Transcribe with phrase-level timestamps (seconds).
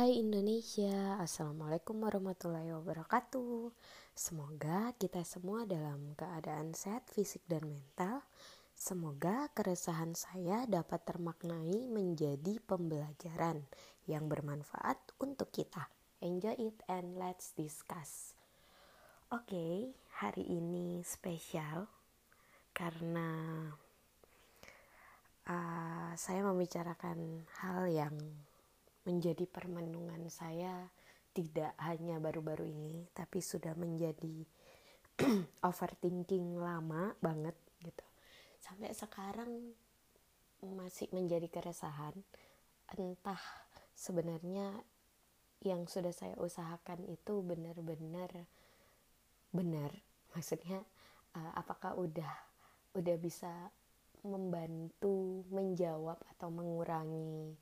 [0.00, 3.68] Hai Indonesia, Assalamualaikum warahmatullahi wabarakatuh.
[4.16, 8.24] Semoga kita semua dalam keadaan sehat fisik dan mental.
[8.72, 13.60] Semoga keresahan saya dapat termaknai menjadi pembelajaran
[14.08, 15.92] yang bermanfaat untuk kita.
[16.24, 18.32] Enjoy it and let's discuss.
[19.28, 21.92] Oke, hari ini spesial
[22.72, 23.68] karena
[25.44, 28.16] uh, saya membicarakan hal yang
[29.04, 30.88] menjadi permenungan saya
[31.30, 34.44] tidak hanya baru-baru ini tapi sudah menjadi
[35.68, 38.06] overthinking lama banget gitu.
[38.60, 39.72] Sampai sekarang
[40.60, 42.12] masih menjadi keresahan
[42.92, 43.40] entah
[43.96, 44.84] sebenarnya
[45.60, 48.48] yang sudah saya usahakan itu benar-benar
[49.52, 49.92] benar.
[50.32, 50.84] Maksudnya
[51.36, 52.32] uh, apakah udah
[52.96, 53.70] udah bisa
[54.24, 57.56] membantu menjawab atau mengurangi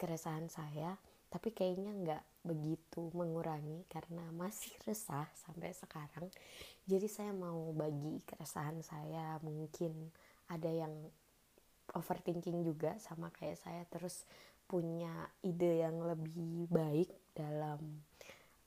[0.00, 0.96] keresahan saya
[1.30, 6.26] tapi kayaknya nggak begitu mengurangi karena masih resah sampai sekarang.
[6.90, 10.10] Jadi saya mau bagi keresahan saya mungkin
[10.50, 10.90] ada yang
[11.94, 14.26] overthinking juga sama kayak saya terus
[14.66, 17.78] punya ide yang lebih baik dalam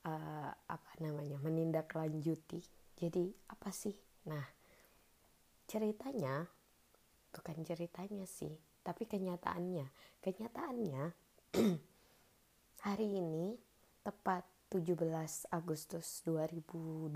[0.08, 2.64] uh, apa namanya menindaklanjuti.
[2.96, 3.96] Jadi apa sih?
[4.24, 4.44] Nah
[5.68, 6.48] ceritanya
[7.28, 9.84] bukan ceritanya sih tapi kenyataannya.
[10.24, 11.23] Kenyataannya
[12.86, 13.54] hari ini
[14.02, 14.42] tepat
[14.74, 17.14] 17 Agustus 2021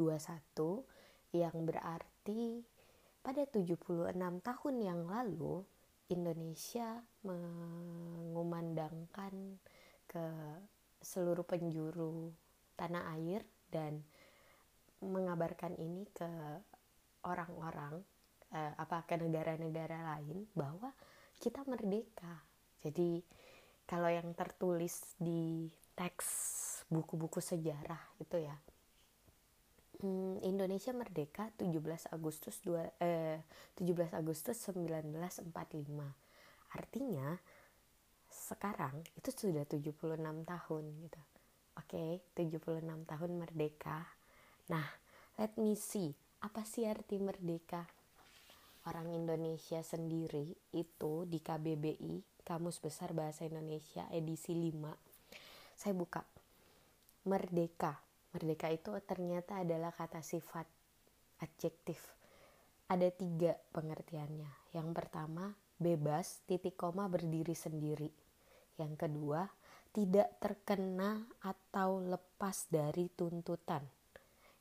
[1.35, 2.63] yang berarti
[3.19, 5.67] pada 76 tahun yang lalu
[6.07, 9.59] Indonesia mengumandangkan
[10.07, 10.27] ke
[11.03, 12.31] seluruh penjuru
[12.79, 13.43] tanah air
[13.75, 14.07] dan
[15.03, 16.31] mengabarkan ini ke
[17.27, 18.07] orang-orang
[18.55, 20.95] eh, apa ke negara-negara lain bahwa
[21.43, 22.47] kita merdeka.
[22.79, 23.19] Jadi
[23.89, 26.29] kalau yang tertulis di teks
[26.93, 28.53] buku-buku sejarah itu ya.
[29.99, 33.43] Hmm, Indonesia merdeka 17 Agustus 2 eh
[33.75, 35.49] 17 Agustus 1945
[36.69, 37.35] artinya
[38.29, 41.21] sekarang itu sudah 76 tahun gitu.
[41.81, 44.07] Oke okay, 76 tahun merdeka.
[44.71, 44.87] Nah
[45.41, 46.15] let me see
[46.45, 47.83] apa sih arti merdeka?
[48.87, 55.09] Orang Indonesia sendiri itu di KBBI Kamus Besar Bahasa Indonesia edisi 5
[55.79, 56.27] saya buka.
[57.31, 58.03] Merdeka.
[58.35, 60.67] Merdeka itu ternyata adalah kata sifat
[61.39, 62.03] adjektif.
[62.91, 64.75] Ada tiga pengertiannya.
[64.75, 68.11] Yang pertama bebas titik koma berdiri sendiri.
[68.75, 69.47] Yang kedua
[69.95, 73.87] tidak terkena atau lepas dari tuntutan.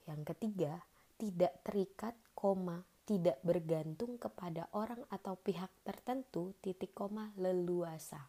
[0.05, 0.85] Yang ketiga
[1.17, 8.19] tidak terikat koma tidak bergantung kepada orang atau pihak tertentu titik koma leluasa.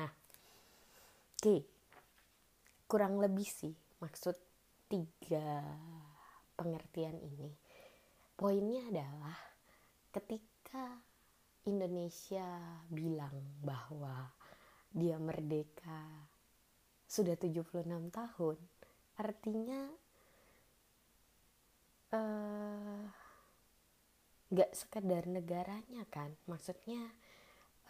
[0.00, 1.60] Nah, oke, okay.
[2.88, 4.32] kurang lebih sih maksud
[4.88, 5.60] tiga
[6.56, 7.52] pengertian ini.
[8.32, 9.36] Poinnya adalah
[10.08, 10.96] ketika
[11.68, 14.32] Indonesia bilang bahwa
[14.96, 16.24] dia merdeka
[17.04, 18.56] sudah 76 tahun,
[19.20, 19.82] artinya
[22.16, 23.25] uh,
[24.46, 27.02] nggak sekedar negaranya kan maksudnya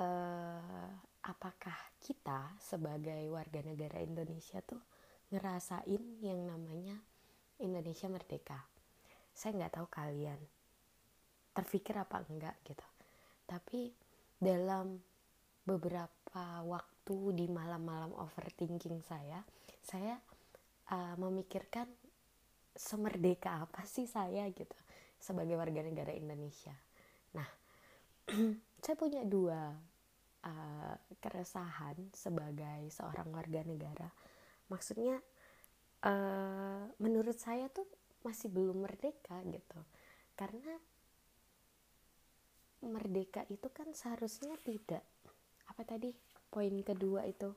[0.01, 0.89] eh,
[1.27, 4.81] apakah kita sebagai warga negara Indonesia tuh
[5.35, 6.97] ngerasain yang namanya
[7.61, 8.63] Indonesia merdeka?
[9.37, 10.41] Saya nggak tahu kalian
[11.53, 12.87] terpikir apa enggak gitu.
[13.49, 13.93] Tapi
[14.37, 15.01] dalam
[15.67, 19.43] beberapa waktu di malam-malam overthinking saya
[19.83, 20.21] saya
[20.95, 21.91] uh, memikirkan
[22.77, 24.77] semerdeka apa sih saya gitu
[25.19, 26.75] sebagai warga negara Indonesia.
[27.35, 27.49] Nah,
[28.85, 29.75] saya punya dua
[30.47, 34.09] uh, keresahan sebagai seorang warga negara.
[34.71, 35.19] Maksudnya,
[36.07, 37.87] uh, menurut saya tuh
[38.23, 39.81] masih belum merdeka gitu,
[40.35, 40.75] karena
[42.85, 45.03] merdeka itu kan seharusnya tidak
[45.67, 46.15] apa tadi
[46.47, 47.51] poin kedua itu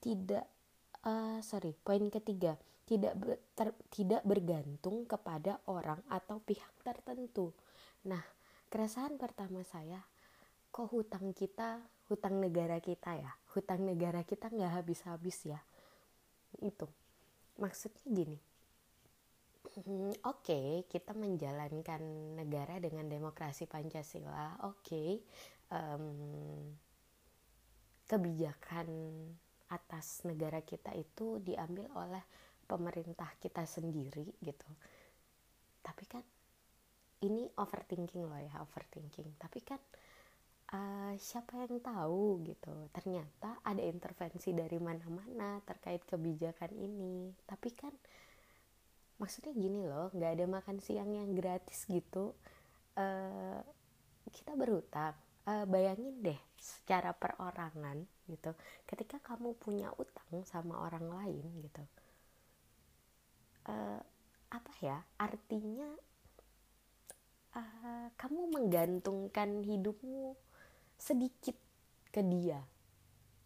[0.00, 0.48] tidak
[1.04, 7.56] uh, sorry poin ketiga tidak ber, ter, tidak bergantung kepada orang atau pihak tertentu.
[8.04, 8.20] Nah,
[8.68, 10.04] keresahan pertama saya,
[10.68, 11.80] kok hutang kita,
[12.12, 15.60] hutang negara kita ya, hutang negara kita nggak habis-habis ya.
[16.60, 16.88] Itu
[17.56, 18.38] maksudnya gini.
[19.74, 22.02] Hmm, Oke, okay, kita menjalankan
[22.38, 24.60] negara dengan demokrasi Pancasila.
[24.70, 25.10] Oke, okay,
[25.72, 26.70] um,
[28.06, 28.86] kebijakan
[29.72, 32.22] atas negara kita itu diambil oleh
[32.74, 34.66] pemerintah kita sendiri gitu.
[35.78, 36.24] Tapi kan
[37.22, 39.38] ini overthinking loh ya overthinking.
[39.38, 39.78] Tapi kan
[40.74, 42.90] uh, siapa yang tahu gitu.
[42.90, 47.30] Ternyata ada intervensi dari mana-mana terkait kebijakan ini.
[47.46, 47.94] Tapi kan
[49.22, 52.34] maksudnya gini loh nggak ada makan siang yang gratis gitu.
[52.98, 53.62] Uh,
[54.34, 55.14] kita berutang
[55.46, 58.50] uh, bayangin deh secara perorangan gitu.
[58.82, 61.84] Ketika kamu punya utang sama orang lain gitu
[63.68, 64.00] uh,
[64.54, 65.88] apa ya artinya
[67.58, 70.36] uh, kamu menggantungkan hidupmu
[70.98, 71.56] sedikit
[72.14, 72.62] ke dia.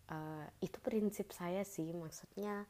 [0.08, 2.64] Uh, itu prinsip saya sih maksudnya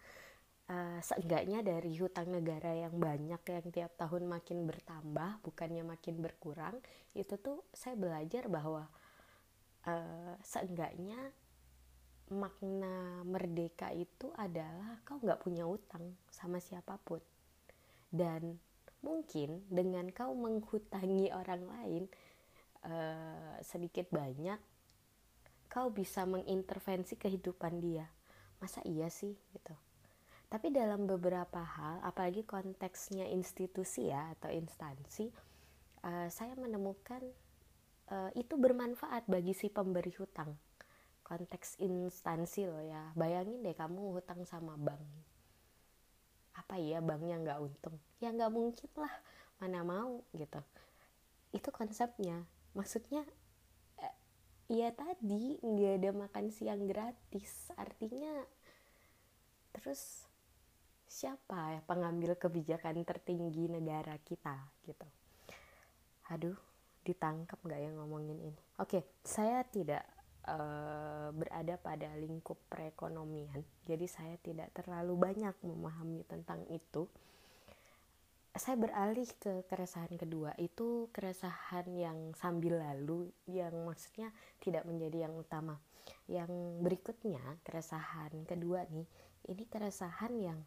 [0.67, 6.75] uh, seenggaknya dari hutang negara yang banyak yang tiap tahun makin bertambah bukannya makin berkurang
[7.15, 8.91] itu tuh saya belajar bahwa
[9.87, 11.31] uh, seenggaknya
[12.35, 17.23] makna merdeka itu adalah kau nggak punya utang sama siapa pun
[18.09, 18.57] dan
[19.05, 22.03] mungkin dengan kau menghutangi orang lain
[22.83, 24.59] uh, sedikit banyak
[25.69, 28.09] kau bisa mengintervensi kehidupan dia.
[28.59, 29.75] Masa iya sih gitu.
[30.49, 35.29] Tapi dalam beberapa hal apalagi konteksnya institusi ya atau instansi
[36.03, 37.21] uh, saya menemukan
[38.09, 40.57] uh, itu bermanfaat bagi si pemberi hutang.
[41.21, 43.13] Konteks instansi loh ya.
[43.13, 45.28] Bayangin deh kamu hutang sama bank
[46.59, 47.95] apa ya banknya nggak untung?
[48.19, 49.15] Ya nggak mungkin lah
[49.63, 50.59] mana mau gitu.
[51.55, 52.43] Itu konsepnya.
[52.75, 53.23] Maksudnya
[54.03, 54.15] eh,
[54.67, 57.71] ya tadi nggak ada makan siang gratis.
[57.79, 58.43] Artinya
[59.71, 60.27] terus
[61.09, 65.07] siapa ya pengambil kebijakan tertinggi negara kita gitu?
[66.35, 66.59] Aduh
[67.07, 68.63] ditangkap nggak ya ngomongin ini?
[68.83, 70.18] Oke saya tidak
[70.49, 73.61] uh, berada pada lingkup perekonomian.
[73.85, 77.05] Jadi saya tidak terlalu banyak memahami tentang itu.
[78.57, 80.57] Saya beralih ke keresahan kedua.
[80.57, 84.33] Itu keresahan yang sambil lalu yang maksudnya
[84.65, 85.77] tidak menjadi yang utama.
[86.25, 86.51] Yang
[86.81, 89.07] berikutnya keresahan kedua nih
[89.49, 90.61] ini keresahan yang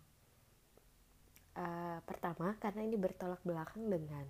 [1.54, 4.26] uh, pertama karena ini bertolak belakang dengan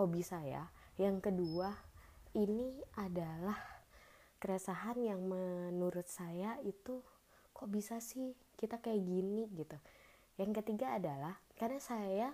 [0.00, 0.64] hobi saya.
[0.96, 1.76] Yang kedua
[2.32, 3.79] ini adalah
[4.40, 7.04] keresahan yang menurut saya itu
[7.52, 9.44] kok bisa sih kita kayak gini?
[9.52, 9.76] Gitu.
[10.40, 12.28] Yang ketiga adalah karena saya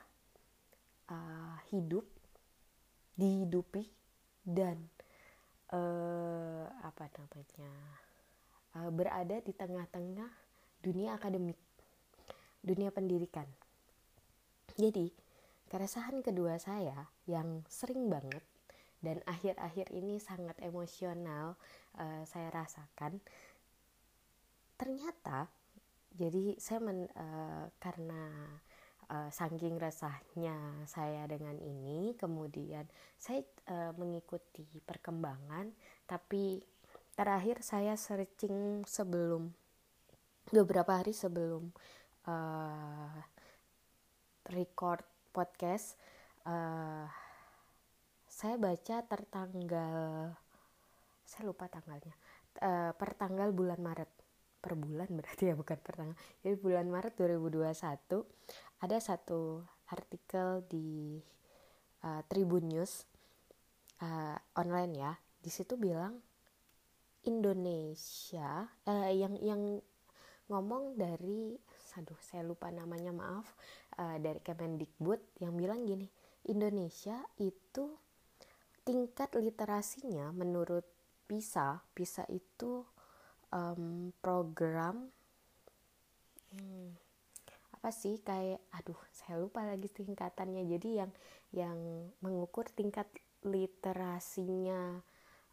[1.11, 2.07] uh, hidup
[3.19, 3.91] dihidupi
[4.47, 4.79] dan
[5.75, 7.73] uh, apa namanya
[8.79, 10.31] uh, berada di tengah-tengah
[10.79, 11.59] dunia akademik
[12.63, 13.51] dunia pendidikan.
[14.79, 15.11] Jadi
[15.67, 18.45] keresahan kedua saya yang sering banget
[19.07, 21.55] dan akhir-akhir ini sangat emosional
[21.95, 23.23] uh, saya rasakan.
[24.75, 25.47] Ternyata
[26.11, 28.51] jadi saya men, uh, karena
[29.13, 35.71] uh, saking resahnya saya dengan ini kemudian saya uh, mengikuti perkembangan
[36.09, 36.65] tapi
[37.15, 39.53] terakhir saya searching sebelum
[40.51, 41.71] beberapa hari sebelum
[42.27, 43.17] uh,
[44.51, 45.05] record
[45.35, 45.99] podcast
[46.49, 47.26] uh,
[48.37, 50.29] saya baca tertanggal
[51.25, 52.13] saya lupa tanggalnya.
[52.61, 54.13] Uh, per tanggal bulan Maret.
[54.61, 57.73] Per bulan berarti ya bukan per tanggal jadi bulan Maret 2021
[58.85, 61.17] ada satu artikel di
[62.05, 63.09] uh, Tribun News
[64.05, 65.13] uh, online ya.
[65.41, 66.21] Di situ bilang
[67.25, 69.81] Indonesia uh, yang yang
[70.53, 71.57] ngomong dari
[71.97, 73.57] aduh saya lupa namanya maaf
[73.97, 76.05] uh, dari Kemendikbud yang bilang gini
[76.45, 78.06] Indonesia itu
[78.87, 80.87] tingkat literasinya menurut
[81.27, 82.87] PISA PISA itu
[83.51, 85.11] um, program
[86.55, 86.95] hmm,
[87.75, 90.65] apa sih kayak aduh saya lupa lagi tingkatannya.
[90.71, 91.11] Jadi yang
[91.51, 91.79] yang
[92.23, 93.11] mengukur tingkat
[93.43, 95.03] literasinya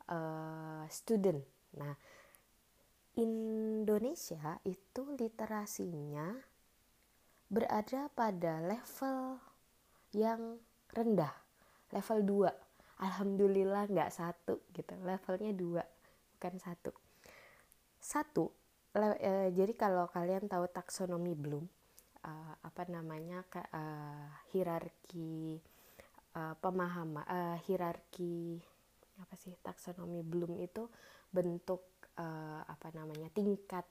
[0.10, 1.42] uh, student.
[1.78, 1.94] Nah
[3.18, 6.34] Indonesia itu literasinya
[7.50, 9.38] berada pada level
[10.18, 10.58] yang
[10.90, 11.34] rendah
[11.94, 12.63] level 2
[13.04, 14.96] Alhamdulillah nggak satu gitu.
[15.04, 15.84] Levelnya dua
[16.40, 16.92] bukan satu.
[18.00, 18.48] Satu
[18.96, 21.66] le, e, jadi kalau kalian tahu taksonomi Bloom
[22.24, 23.44] uh, apa namanya
[23.74, 25.60] uh, hierarki
[26.38, 28.62] uh, pemahaman uh, hierarki
[29.20, 30.90] apa sih taksonomi Bloom itu
[31.30, 33.86] bentuk uh, apa namanya tingkat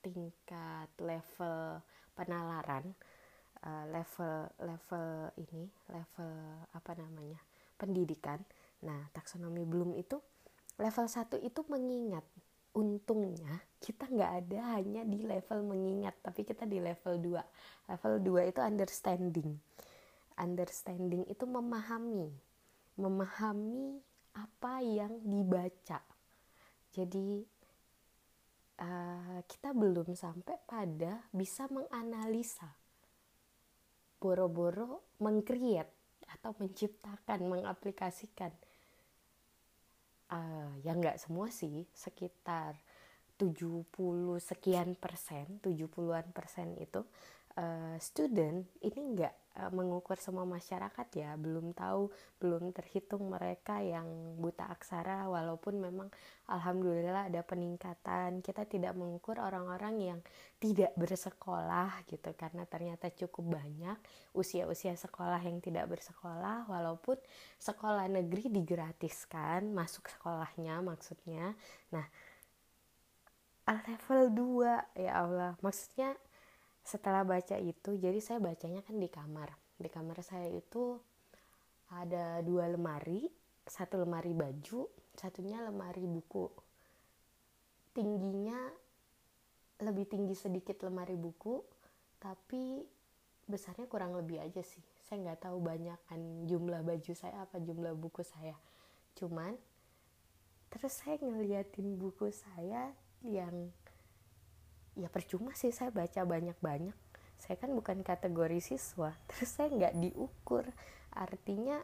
[0.00, 1.82] tingkat level
[2.16, 2.94] penalaran
[3.64, 6.32] uh, level level ini level
[6.72, 7.40] apa namanya
[7.78, 8.42] pendidikan.
[8.82, 10.18] Nah taksonomi Bloom itu
[10.76, 12.26] level satu itu mengingat.
[12.74, 18.50] Untungnya kita nggak ada hanya di level mengingat tapi kita di level 2 level 2
[18.50, 19.50] itu understanding.
[20.38, 22.30] Understanding itu memahami.
[22.98, 24.02] Memahami
[24.34, 26.02] apa yang dibaca.
[26.94, 27.42] Jadi
[28.78, 32.70] uh, kita belum sampai pada bisa menganalisa.
[34.18, 35.97] Boro-boro mengcreate
[36.28, 38.52] atau menciptakan mengaplikasikan.
[40.28, 42.76] Uh, ya nggak semua sih sekitar
[43.40, 43.88] 70
[44.36, 47.00] sekian persen 70-an persen itu
[47.56, 54.06] uh, student ini nggak mengukur semua masyarakat ya belum tahu belum terhitung mereka yang
[54.38, 56.08] buta aksara walaupun memang
[56.46, 58.40] alhamdulillah ada peningkatan.
[58.40, 60.20] Kita tidak mengukur orang-orang yang
[60.62, 63.98] tidak bersekolah gitu karena ternyata cukup banyak
[64.38, 67.18] usia-usia sekolah yang tidak bersekolah walaupun
[67.58, 71.58] sekolah negeri digratiskan masuk sekolahnya maksudnya.
[71.90, 72.06] Nah
[73.68, 75.52] level 2 ya Allah.
[75.60, 76.16] Maksudnya
[76.88, 79.52] setelah baca itu jadi saya bacanya kan di kamar.
[79.76, 80.96] Di kamar saya itu
[81.92, 83.28] ada dua lemari
[83.68, 86.48] satu lemari baju satunya lemari buku.
[87.92, 88.56] Tingginya
[89.84, 91.60] lebih tinggi sedikit lemari buku
[92.16, 92.80] tapi
[93.44, 94.80] besarnya kurang lebih aja sih.
[95.04, 98.56] Saya nggak tahu banyak kan jumlah baju saya apa jumlah buku saya.
[99.12, 99.52] Cuman
[100.72, 103.76] terus saya ngeliatin buku saya yang
[104.98, 106.96] ya percuma sih saya baca banyak-banyak.
[107.38, 110.66] Saya kan bukan kategori siswa terus saya nggak diukur.
[111.14, 111.78] Artinya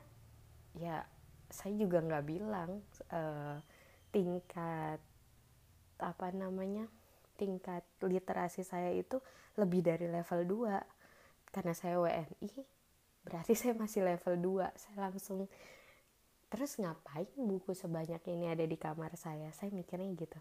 [0.74, 1.06] ya
[1.48, 2.82] saya juga nggak bilang
[3.14, 3.62] uh,
[4.10, 4.98] tingkat
[6.02, 6.90] apa namanya
[7.38, 9.22] tingkat literasi saya itu
[9.54, 12.50] lebih dari level 2 karena saya WNI
[13.22, 15.46] berarti saya masih level 2 saya langsung
[16.50, 19.50] terus ngapain buku sebanyak ini ada di kamar saya?
[19.50, 20.38] Saya mikirnya gitu.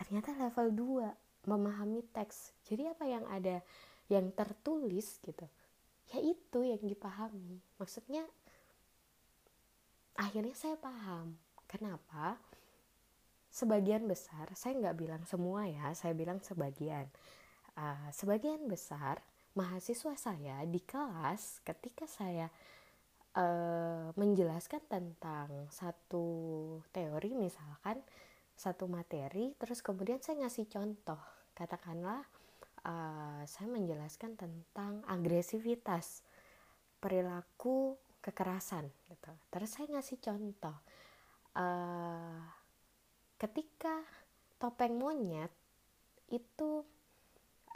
[0.00, 1.12] Ternyata level 2
[1.44, 2.52] memahami teks.
[2.66, 3.60] Jadi apa yang ada
[4.12, 5.48] yang tertulis gitu
[6.12, 7.62] ya itu yang dipahami.
[7.80, 8.24] Maksudnya
[10.20, 11.38] akhirnya saya paham.
[11.64, 12.36] Kenapa?
[13.48, 17.08] Sebagian besar saya nggak bilang semua ya saya bilang sebagian.
[17.74, 19.18] Uh, sebagian besar
[19.58, 22.46] mahasiswa saya di kelas ketika saya
[23.34, 26.26] uh, menjelaskan tentang satu
[26.94, 27.98] teori misalkan
[28.54, 32.22] satu materi terus kemudian saya ngasih contoh katakanlah
[32.84, 36.26] uh, saya menjelaskan tentang agresivitas
[37.00, 39.32] perilaku kekerasan gitu.
[39.52, 40.76] Terus saya ngasih contoh
[41.56, 42.40] uh,
[43.36, 44.00] ketika
[44.56, 45.52] topeng monyet
[46.32, 46.82] itu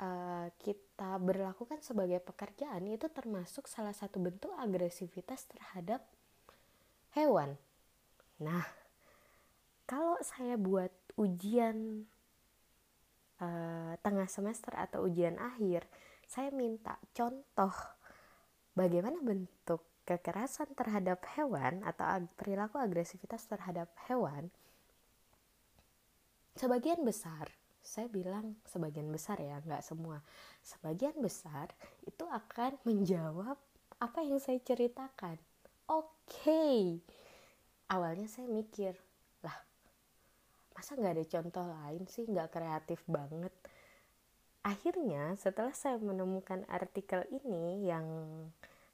[0.01, 6.01] uh, kita berlakukan sebagai pekerjaan itu termasuk salah satu bentuk agresivitas terhadap
[7.13, 7.61] hewan.
[8.41, 8.65] Nah
[9.85, 12.09] kalau saya buat ujian
[13.42, 15.87] uh, tengah semester atau ujian akhir
[16.28, 17.73] saya minta contoh
[18.76, 24.49] bagaimana bentuk kekerasan terhadap hewan atau perilaku agresivitas terhadap hewan.
[26.57, 27.49] Sebagian besar
[27.88, 30.21] saya bilang sebagian besar ya nggak semua.
[30.61, 31.73] Sebagian besar
[32.04, 33.57] itu akan menjawab
[33.99, 35.40] apa yang saya ceritakan.
[35.88, 36.12] Oke.
[36.28, 36.80] Okay.
[37.88, 38.92] awalnya saya mikir
[40.79, 42.23] masa nggak ada contoh lain sih?
[42.23, 43.51] Nggak kreatif banget.
[44.63, 48.07] Akhirnya setelah saya menemukan artikel ini yang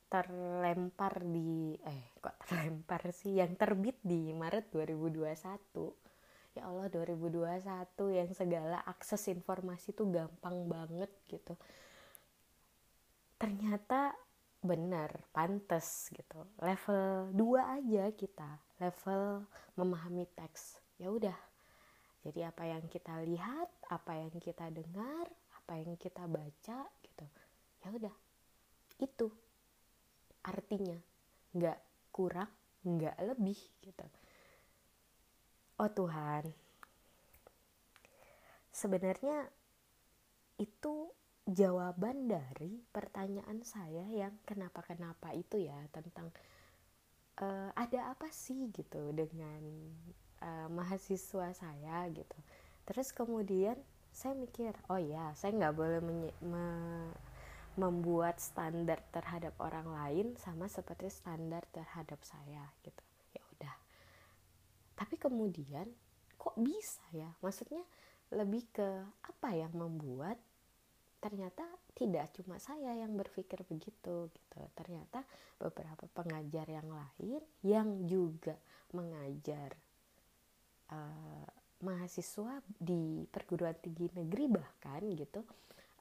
[0.08, 3.36] terlempar di eh kok terlempar sih?
[3.36, 11.10] Yang terbit di Maret 2021 ya Allah 2021 yang segala akses informasi tuh gampang banget
[11.28, 11.52] gitu.
[13.36, 14.16] Ternyata
[14.64, 16.48] benar pantas gitu.
[16.64, 18.50] Level 2 aja kita.
[18.80, 19.44] Level
[19.76, 20.80] memahami teks.
[20.96, 21.36] Ya udah
[22.24, 25.28] jadi apa yang kita lihat apa yang kita dengar
[25.60, 27.26] apa yang kita baca gitu.
[27.84, 28.16] Ya udah.
[28.96, 29.28] Itu
[30.40, 30.96] artinya.
[31.52, 31.78] Nggak
[32.08, 32.48] kurang
[32.84, 34.06] nggak lebih gitu.
[35.76, 36.48] Oh Tuhan.
[38.72, 39.48] Sebenarnya
[40.56, 41.12] itu
[41.44, 46.32] jawaban dari pertanyaan saya yang kenapa kenapa itu ya tentang
[47.42, 49.60] uh, ada apa sih gitu dengan
[50.42, 52.38] uh, mahasiswa saya gitu.
[52.88, 53.78] Terus kemudian
[54.14, 56.30] saya mikir oh ya saya nggak boleh me
[57.74, 63.02] membuat standar terhadap orang lain sama seperti standar terhadap saya gitu.
[63.34, 63.76] Ya udah.
[64.94, 65.90] Tapi kemudian
[66.38, 67.34] kok bisa ya?
[67.42, 67.82] Maksudnya
[68.30, 68.88] lebih ke
[69.26, 70.38] apa yang membuat
[71.18, 71.66] ternyata
[71.98, 74.60] tidak cuma saya yang berpikir begitu gitu.
[74.78, 75.26] Ternyata
[75.58, 78.54] beberapa pengajar yang lain yang juga
[78.94, 79.74] mengajar
[80.92, 81.46] uh,
[81.84, 85.44] mahasiswa di perguruan tinggi negeri bahkan gitu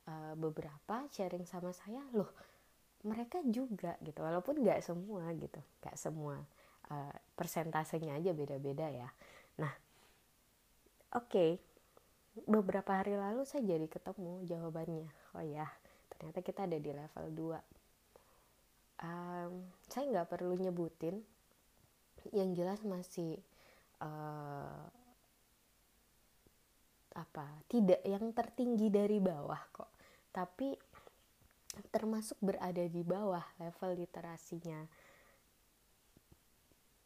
[0.08, 2.32] uh, beberapa sharing sama saya loh
[3.04, 4.24] mereka juga gitu.
[4.24, 6.40] Walaupun nggak semua gitu nggak semua
[6.88, 9.10] uh, persentasenya aja beda-beda ya.
[9.60, 9.74] Nah
[11.12, 11.60] okay.
[12.34, 15.12] beberapa hari lalu saya jadi ketemu jawabannya.
[15.38, 15.68] Oh ya
[16.10, 17.74] ternyata kita ada di level 2
[19.04, 19.52] um,
[19.92, 21.22] saya nggak perlu nyebutin.
[22.32, 23.36] Yang jelas masih
[24.04, 24.84] uh,
[27.14, 29.92] apa tidak yang tertinggi dari bawah kok.
[30.34, 30.76] Tapi
[31.90, 34.86] termasuk berada di bawah level literasinya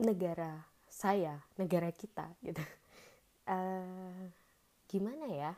[0.04, 2.64] negara saya negara kita gitu.
[3.48, 4.28] Uh,
[4.92, 5.52] gimana ya?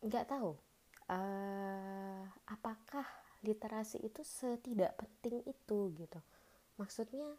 [0.00, 0.56] Nggak tahu.
[1.10, 3.04] Uh, apakah
[3.44, 6.20] literasi itu setidak penting itu gitu?
[6.80, 7.36] Maksudnya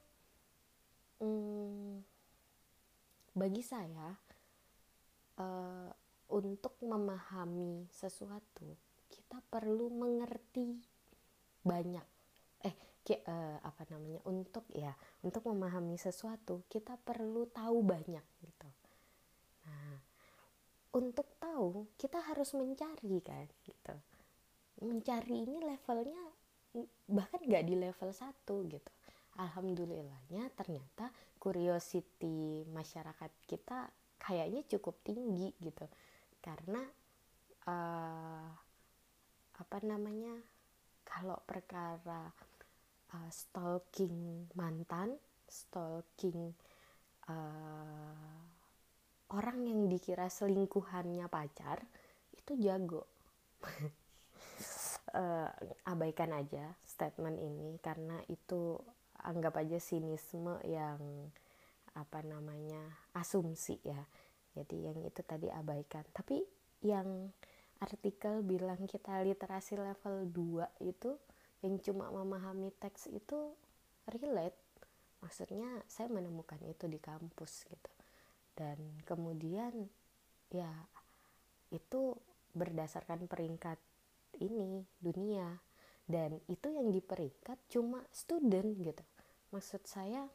[1.21, 2.01] hmm,
[3.33, 4.13] bagi saya
[5.41, 5.89] uh,
[6.33, 8.77] untuk memahami sesuatu
[9.09, 10.81] kita perlu mengerti
[11.61, 12.05] banyak.
[12.65, 18.69] Eh ke, uh, apa namanya untuk ya untuk memahami sesuatu kita perlu tahu banyak gitu.
[19.69, 19.97] Nah
[20.93, 23.95] untuk tahu kita harus mencari kan gitu.
[24.81, 26.21] Mencari ini levelnya
[27.05, 28.91] bahkan nggak di level satu gitu
[29.37, 31.09] alhamdulillahnya ternyata
[31.41, 33.89] curiosity masyarakat kita
[34.21, 35.85] kayaknya cukup tinggi gitu.
[36.39, 36.81] Karena
[37.67, 38.47] uh,
[39.53, 40.33] apa namanya
[41.05, 42.31] kalau perkara
[43.13, 45.15] uh, stalking mantan
[45.53, 46.55] stalking
[47.29, 48.41] uh,
[49.33, 51.85] orang yang dikira selingkuhannya pacar
[52.33, 53.05] itu jago.
[55.13, 55.47] Uh,
[55.91, 58.75] abaikan aja statement ini karena itu
[59.23, 60.99] anggap aja sinisme yang
[61.95, 62.81] apa namanya
[63.15, 64.03] asumsi ya.
[64.53, 66.05] Jadi yang itu tadi abaikan.
[66.13, 66.43] Tapi
[66.85, 67.31] yang
[67.81, 71.17] artikel bilang kita literasi level 2 itu
[71.63, 73.55] yang cuma memahami teks itu
[74.09, 74.59] relate.
[75.23, 77.91] Maksudnya saya menemukan itu di kampus gitu.
[78.53, 78.77] Dan
[79.07, 79.87] kemudian
[80.51, 80.69] ya
[81.71, 82.13] itu
[82.53, 83.79] berdasarkan peringkat
[84.43, 85.63] ini dunia.
[86.03, 89.03] Dan itu yang diperingkat cuma student gitu
[89.53, 90.25] maksud saya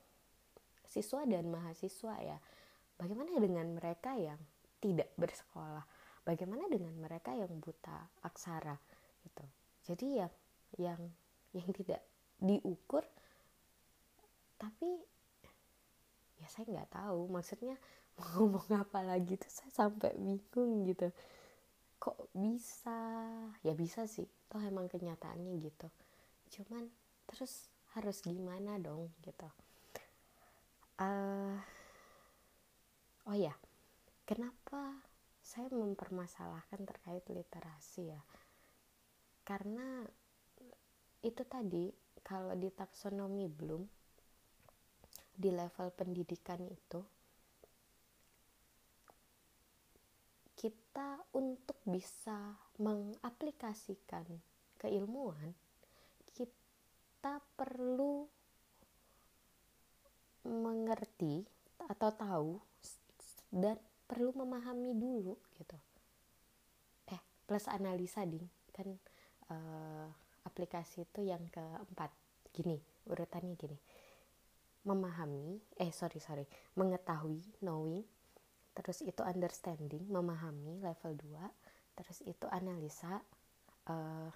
[0.86, 2.38] siswa dan mahasiswa ya
[2.98, 4.38] bagaimana dengan mereka yang
[4.78, 5.82] tidak bersekolah?
[6.22, 8.76] Bagaimana dengan mereka yang buta aksara
[9.24, 9.44] gitu?
[9.88, 10.32] Jadi yang
[10.76, 11.00] yang
[11.56, 12.04] yang tidak
[12.38, 13.02] diukur
[14.58, 15.00] tapi
[16.38, 17.78] ya saya nggak tahu maksudnya
[18.18, 21.08] mau ngomong apa lagi tuh saya sampai bingung gitu.
[21.98, 22.98] Kok bisa?
[23.66, 25.88] Ya bisa sih toh emang kenyataannya gitu.
[26.54, 26.90] Cuman
[27.30, 29.48] terus harus gimana dong gitu.
[30.98, 31.56] Uh,
[33.30, 33.54] oh ya
[34.26, 34.98] kenapa
[35.40, 38.22] saya mempermasalahkan terkait literasi ya?
[39.46, 40.04] Karena
[41.22, 41.90] itu tadi
[42.22, 43.82] kalau di taksonomi belum
[45.38, 47.00] di level pendidikan itu
[50.58, 54.26] kita untuk bisa mengaplikasikan
[54.78, 55.54] keilmuan
[56.34, 58.26] kita perlu
[60.46, 61.46] mengerti
[61.86, 62.52] atau tahu
[63.54, 65.78] dan perlu memahami dulu gitu
[67.58, 68.46] plus analisa ding.
[68.70, 68.94] Kan
[69.50, 70.06] uh,
[70.46, 72.14] aplikasi itu yang keempat.
[72.54, 72.78] Gini
[73.10, 73.74] urutannya gini.
[74.86, 76.46] Memahami eh sorry sorry.
[76.78, 78.06] Mengetahui knowing
[78.78, 83.18] terus itu understanding memahami level 2 terus itu analisa
[83.90, 84.30] uh,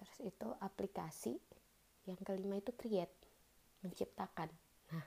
[0.00, 1.36] terus itu aplikasi.
[2.08, 3.12] Yang kelima itu create
[3.84, 4.48] menciptakan
[4.88, 5.04] nah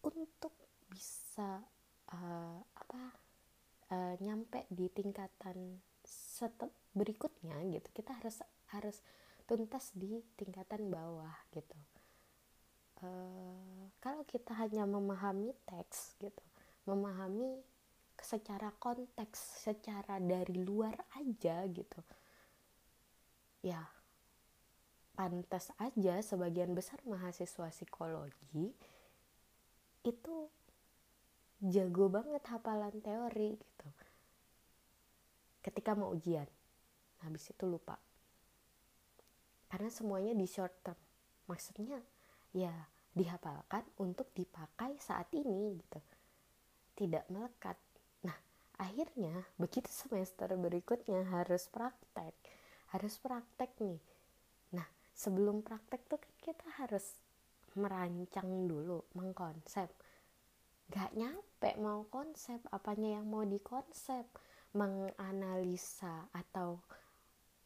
[0.00, 0.56] untuk
[0.88, 1.60] bisa
[2.08, 3.20] uh, apa
[3.90, 4.86] uh, nyampe di
[5.60, 8.40] tingkatan setep berikutnya gitu kita harus
[8.72, 8.96] harus
[9.44, 11.76] tuntas di tingkatan bawah gitu.
[13.00, 16.44] Uh, kalau kita hanya memahami teks gitu
[16.84, 17.60] memahami
[18.20, 22.00] secara konteks secara dari luar aja gitu
[23.64, 23.80] ya
[25.16, 28.72] pantas aja sebagian besar mahasiswa psikologi
[30.04, 30.36] itu
[31.60, 33.88] jago banget hafalan teori gitu
[35.60, 36.48] ketika mau ujian
[37.20, 38.00] habis itu lupa.
[39.70, 40.98] Karena semuanya di short term.
[41.46, 42.00] Maksudnya
[42.50, 42.72] ya
[43.14, 46.00] dihafalkan untuk dipakai saat ini gitu.
[46.96, 47.78] Tidak melekat.
[48.26, 48.36] Nah
[48.80, 52.34] akhirnya begitu semester berikutnya harus praktek.
[52.90, 54.00] Harus praktek nih.
[54.74, 57.20] Nah sebelum praktek tuh kan kita harus
[57.78, 59.86] merancang dulu mengkonsep.
[60.90, 64.26] Gak nyampe mau konsep apanya yang mau dikonsep
[64.70, 66.78] menganalisa atau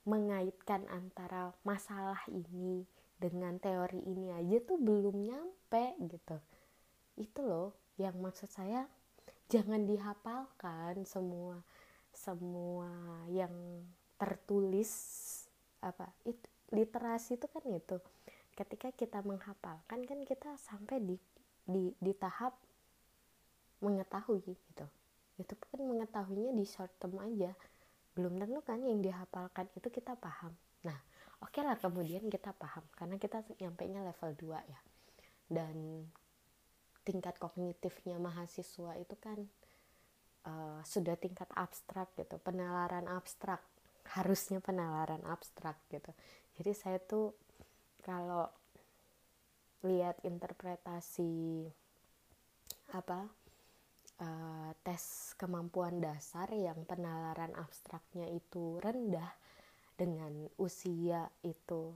[0.04, 2.84] mengaitkan antara masalah ini
[3.16, 6.36] dengan teori ini aja tuh belum nyampe gitu.
[7.16, 8.88] Itu loh yang maksud saya
[9.48, 11.60] jangan dihafalkan semua
[12.14, 12.88] semua
[13.28, 13.52] yang
[14.16, 14.90] tertulis
[15.84, 17.96] apa itu literasi itu kan itu.
[18.54, 21.16] Ketika kita menghafalkan kan kita sampai di
[21.64, 22.56] di, di tahap
[23.80, 24.86] mengetahui gitu
[25.40, 27.52] itu kan mengetahuinya di short term aja.
[28.14, 30.54] Belum tentu kan yang dihafalkan itu kita paham.
[30.86, 30.98] Nah
[31.42, 34.80] oke okay lah kemudian kita paham karena kita nyampe nya level 2 ya.
[35.50, 36.06] Dan
[37.04, 39.38] tingkat kognitifnya mahasiswa itu kan
[40.48, 42.38] uh, sudah tingkat abstrak gitu.
[42.40, 43.60] Penalaran abstrak
[44.16, 46.12] harusnya penalaran abstrak gitu.
[46.60, 47.34] Jadi saya tuh
[48.04, 48.46] kalau
[49.84, 51.68] lihat interpretasi
[52.96, 53.28] apa
[54.20, 59.33] uh, tes kemampuan dasar yang penalaran abstraknya itu rendah
[59.94, 61.94] dengan usia itu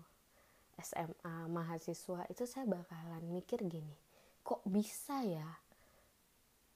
[0.78, 3.94] SMA mahasiswa itu saya bakalan mikir gini
[4.46, 5.46] kok bisa ya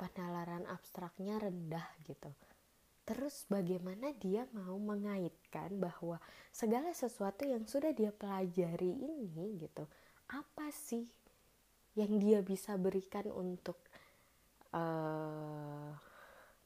[0.03, 2.29] penalaran abstraknya rendah gitu?
[3.03, 6.23] Terus bagaimana dia mau mengaitkan bahwa
[6.55, 9.87] segala sesuatu yang sudah dia pelajari ini gitu
[10.31, 11.07] apa sih
[11.99, 13.77] yang dia bisa berikan untuk
[14.73, 15.93] uh,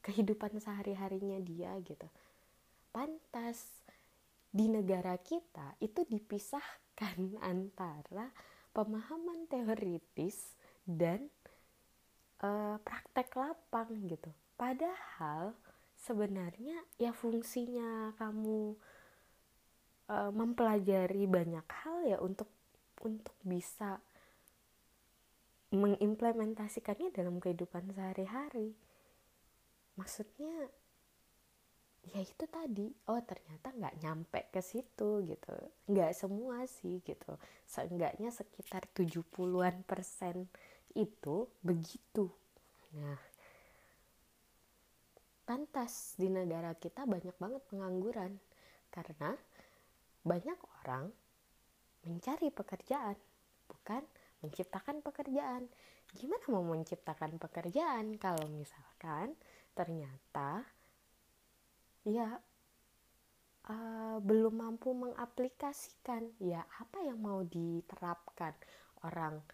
[0.03, 2.07] kehidupan sehari-harinya dia gitu.
[2.91, 3.83] Pantas
[4.47, 8.31] di negara kita itu dipisahkan antara
[8.71, 10.55] pemahaman teoritis
[10.87, 11.27] dan
[12.41, 14.31] uh, praktek lapang gitu.
[14.57, 15.53] Padahal
[15.97, 18.77] sebenarnya ya fungsinya kamu
[20.09, 22.49] uh, mempelajari banyak hal ya untuk
[23.03, 24.01] untuk bisa
[25.71, 28.71] mengimplementasikannya dalam kehidupan sehari-hari.
[29.99, 30.71] Maksudnya
[32.07, 35.55] ya itu tadi oh ternyata nggak nyampe ke situ gitu.
[35.91, 37.35] Nggak semua sih gitu.
[37.67, 40.47] Seenggaknya sekitar 70-an persen
[40.95, 42.31] itu begitu.
[42.95, 43.19] Nah
[45.47, 48.39] pantas di negara kita banyak banget pengangguran.
[48.87, 49.35] Karena
[50.23, 51.11] banyak orang
[52.07, 53.15] mencari pekerjaan
[53.67, 54.03] bukan
[54.41, 55.65] menciptakan pekerjaan.
[56.13, 59.35] Gimana mau menciptakan pekerjaan kalau misalkan
[59.75, 60.63] ternyata
[62.07, 62.39] ya
[63.67, 66.31] uh, belum mampu mengaplikasikan?
[66.39, 68.55] Ya apa yang mau diterapkan?
[69.05, 69.45] Orang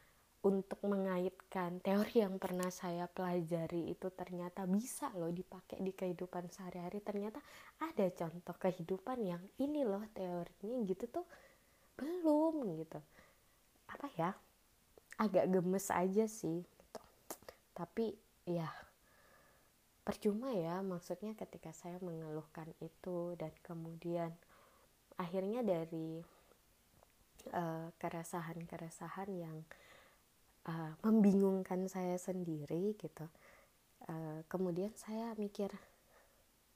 [0.44, 7.00] untuk mengaitkan teori yang pernah saya pelajari itu ternyata bisa loh dipakai di kehidupan sehari-hari.
[7.00, 7.40] Ternyata
[7.80, 11.26] ada contoh kehidupan yang ini loh teorinya gitu tuh
[11.96, 13.00] belum gitu.
[13.88, 14.32] Apa ya
[15.18, 17.02] agak gemes aja sih gitu.
[17.78, 18.18] tapi
[18.50, 18.70] ya
[20.04, 24.36] percuma ya maksudnya ketika saya mengeluhkan itu dan kemudian
[25.16, 26.20] akhirnya dari
[27.56, 29.58] uh, keresahan-keresahan yang
[30.68, 33.26] uh, membingungkan saya sendiri gitu
[34.12, 35.72] uh, kemudian saya mikir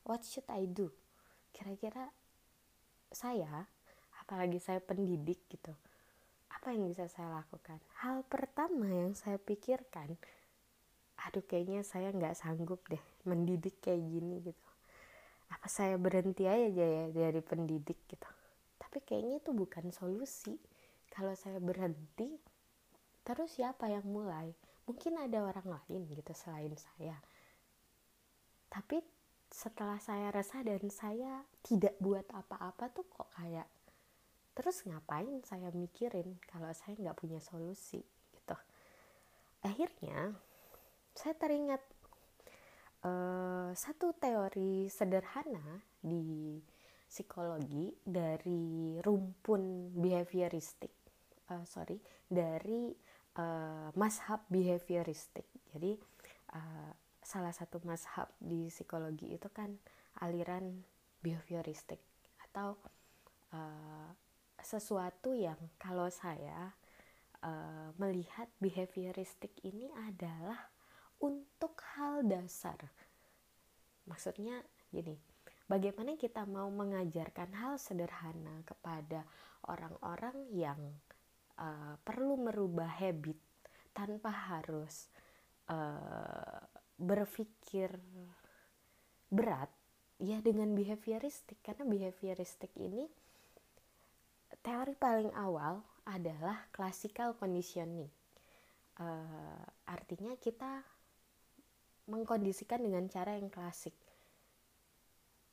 [0.07, 0.87] what should I do
[1.51, 2.07] kira-kira
[3.11, 3.67] saya
[4.23, 5.75] apalagi saya pendidik gitu
[6.57, 7.77] apa yang bisa saya lakukan?
[8.01, 10.17] Hal pertama yang saya pikirkan
[11.17, 14.69] aduh kayaknya saya nggak sanggup deh mendidik kayak gini gitu.
[15.49, 18.29] Apa saya berhenti aja ya dari pendidik gitu.
[18.77, 20.55] Tapi kayaknya itu bukan solusi.
[21.09, 22.29] Kalau saya berhenti
[23.25, 24.53] terus siapa yang mulai?
[24.85, 27.17] Mungkin ada orang lain gitu selain saya.
[28.69, 29.01] Tapi
[29.51, 33.67] setelah saya resah dan saya tidak buat apa-apa tuh kok kayak
[34.57, 38.01] terus ngapain saya mikirin kalau saya nggak punya solusi
[38.33, 38.57] gitu.
[39.61, 40.33] Akhirnya
[41.13, 41.85] saya teringat
[43.05, 46.57] uh, satu teori sederhana di
[47.05, 50.97] psikologi dari rumpun behavioristik
[51.51, 52.91] uh, sorry dari
[53.39, 55.47] uh, mashab behavioristik.
[55.71, 55.95] Jadi
[56.55, 56.91] uh,
[57.23, 59.75] salah satu mashab di psikologi itu kan
[60.23, 60.83] aliran
[61.21, 61.99] behavioristik
[62.49, 62.79] atau
[63.53, 64.09] uh,
[64.61, 66.73] sesuatu yang kalau saya
[67.45, 70.69] uh, melihat behavioristik ini adalah
[71.21, 72.77] untuk hal dasar.
[74.05, 75.17] Maksudnya gini,
[75.65, 79.25] bagaimana kita mau mengajarkan hal sederhana kepada
[79.67, 80.79] orang-orang yang
[81.59, 83.37] uh, perlu merubah habit
[83.91, 85.09] tanpa harus
[85.69, 86.61] uh,
[86.97, 87.93] berpikir
[89.27, 89.69] berat
[90.17, 93.05] ya dengan behavioristik karena behavioristik ini
[94.63, 98.07] teori paling awal adalah classical conditioning
[99.01, 100.81] uh, artinya kita
[102.07, 103.93] mengkondisikan dengan cara yang klasik.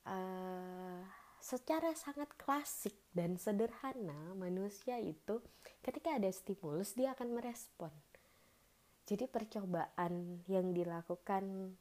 [0.04, 1.00] Uh,
[1.40, 5.40] secara sangat klasik dan sederhana, manusia itu
[5.80, 7.92] ketika ada stimulus dia akan merespon.
[9.04, 11.76] jadi percobaan yang dilakukan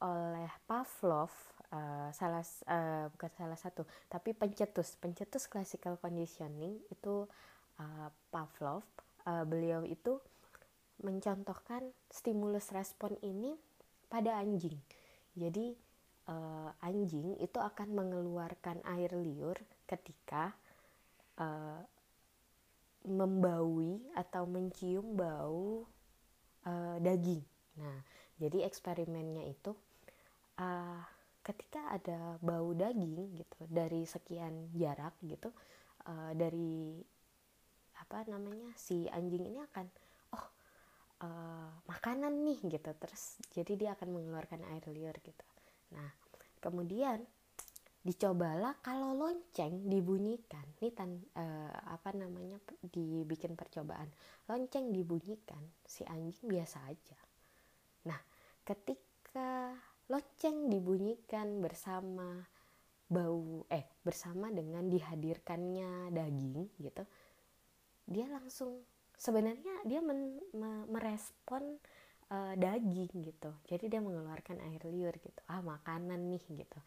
[0.00, 1.28] oleh Pavlov
[1.74, 7.26] uh, salah uh, bukan salah satu tapi pencetus pencetus classical conditioning itu
[7.82, 8.86] uh, Pavlov
[9.26, 10.22] uh, beliau itu
[11.02, 13.58] mencontohkan stimulus respon ini
[14.06, 14.78] pada anjing
[15.34, 15.74] jadi
[16.30, 19.58] uh, anjing itu akan mengeluarkan air liur
[19.90, 20.54] ketika
[21.42, 21.82] uh,
[23.04, 25.84] membaui atau mencium bau
[26.64, 27.44] uh, daging.
[27.76, 28.00] Nah,
[28.40, 29.76] jadi eksperimennya itu
[30.56, 31.04] uh,
[31.44, 35.52] ketika ada bau daging gitu dari sekian jarak gitu
[36.08, 36.96] uh, dari
[38.00, 39.86] apa namanya si anjing ini akan
[40.34, 40.46] oh
[41.22, 42.90] uh, makanan nih gitu.
[42.96, 45.46] Terus jadi dia akan mengeluarkan air liur gitu.
[45.92, 46.08] Nah
[46.64, 47.20] kemudian
[48.04, 50.64] dicobalah kalau lonceng dibunyikan.
[50.80, 54.08] Ini tan uh, apa namanya dibikin percobaan.
[54.48, 57.18] Lonceng dibunyikan si anjing biasa aja.
[58.08, 58.20] Nah
[58.64, 59.76] ketika
[60.08, 62.44] lonceng dibunyikan bersama
[63.08, 67.04] bau eh bersama dengan dihadirkannya daging gitu.
[68.04, 68.84] Dia langsung
[69.16, 71.80] sebenarnya dia men, me, merespon
[72.28, 73.50] uh, daging gitu.
[73.68, 75.40] Jadi dia mengeluarkan air liur gitu.
[75.48, 76.80] Ah makanan nih gitu.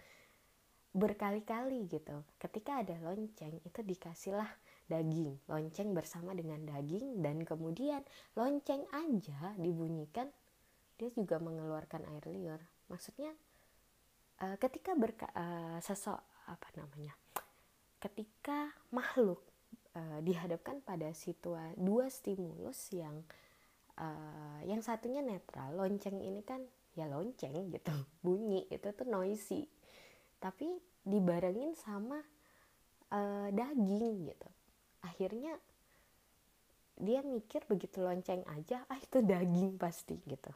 [0.94, 2.26] Berkali-kali gitu.
[2.38, 4.50] Ketika ada lonceng itu dikasihlah
[4.90, 5.38] daging.
[5.50, 8.02] Lonceng bersama dengan daging dan kemudian
[8.38, 10.30] lonceng aja dibunyikan
[10.98, 13.32] dia juga mengeluarkan air liur maksudnya
[14.44, 17.16] uh, ketika berka uh, sesok apa namanya
[17.98, 19.42] ketika makhluk
[19.98, 23.26] uh, dihadapkan pada situasi dua stimulus yang
[23.98, 26.62] uh, yang satunya netral lonceng ini kan
[26.94, 27.94] ya lonceng gitu
[28.26, 29.66] bunyi itu tuh noisy.
[30.38, 30.70] Tapi
[31.02, 32.22] dibarengin sama
[33.10, 34.50] uh, daging gitu.
[35.02, 35.58] Akhirnya
[36.98, 40.54] dia mikir begitu lonceng aja ah itu daging pasti gitu.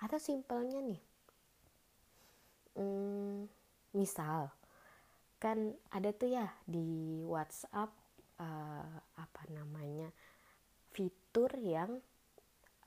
[0.00, 1.00] Atau simpelnya nih
[2.76, 3.48] hmm,
[3.96, 4.52] misal
[5.40, 7.90] kan ada tuh ya di WhatsApp
[8.36, 10.12] uh, apa namanya
[10.92, 11.96] fitur yang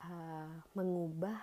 [0.06, 1.40] uh, mengubah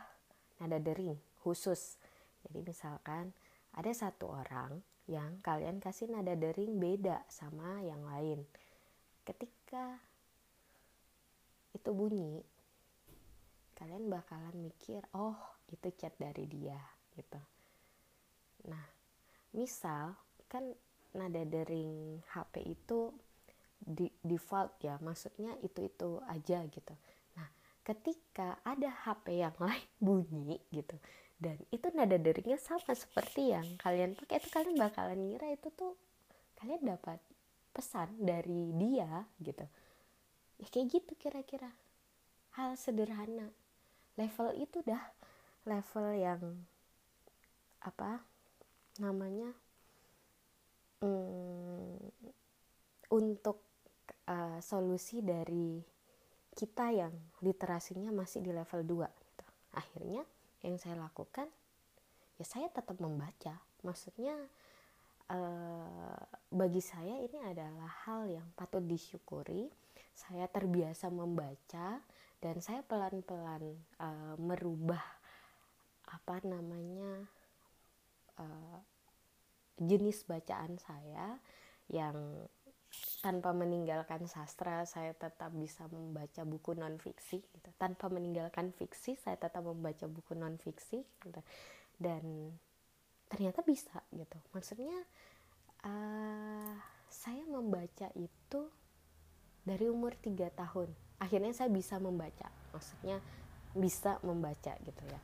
[0.62, 1.98] nada dering khusus
[2.46, 3.34] jadi misalkan
[3.74, 8.46] ada satu orang yang kalian kasih nada dering beda sama yang lain.
[9.26, 9.98] Ketika
[11.74, 12.42] itu bunyi,
[13.74, 15.34] kalian bakalan mikir, oh
[15.70, 16.78] itu chat dari dia
[17.18, 17.42] gitu.
[18.66, 18.84] Nah,
[19.54, 20.18] misal
[20.50, 20.74] kan
[21.14, 23.14] nada dering HP itu
[23.80, 26.94] di default ya, maksudnya itu-itu aja gitu.
[27.38, 27.48] Nah,
[27.80, 30.96] ketika ada HP yang lain bunyi gitu,
[31.40, 35.96] dan itu nada deringnya sama seperti yang kalian pakai itu kalian bakalan ngira itu tuh
[36.60, 37.16] kalian dapat
[37.72, 39.64] pesan dari dia gitu.
[40.60, 41.72] Ya kayak gitu kira-kira.
[42.60, 43.48] Hal sederhana.
[44.20, 45.00] Level itu dah
[45.64, 46.42] level yang
[47.80, 48.20] apa
[48.98, 49.54] namanya
[51.04, 52.10] hmm,
[53.14, 53.62] untuk
[54.26, 55.78] uh, solusi dari
[56.50, 57.14] kita yang
[57.46, 59.46] literasinya masih di level 2 gitu.
[59.78, 60.22] akhirnya
[60.66, 61.46] yang saya lakukan
[62.36, 63.54] ya saya tetap membaca
[63.86, 64.34] maksudnya
[65.30, 66.20] eh,
[66.52, 69.70] bagi saya ini adalah hal yang patut disyukuri
[70.12, 72.02] saya terbiasa membaca
[72.40, 75.00] dan saya pelan-pelan uh, merubah
[76.08, 77.28] apa namanya
[78.38, 78.78] uh,
[79.80, 81.40] jenis bacaan saya
[81.90, 82.46] yang
[83.22, 87.70] tanpa meninggalkan sastra saya tetap bisa membaca buku non fiksi gitu.
[87.78, 91.40] tanpa meninggalkan fiksi saya tetap membaca buku non fiksi gitu.
[92.02, 92.54] dan
[93.30, 94.96] ternyata bisa gitu maksudnya
[95.86, 96.74] uh,
[97.06, 98.60] saya membaca itu
[99.62, 100.88] dari umur 3 tahun
[101.22, 103.22] akhirnya saya bisa membaca maksudnya
[103.76, 105.20] bisa membaca gitu ya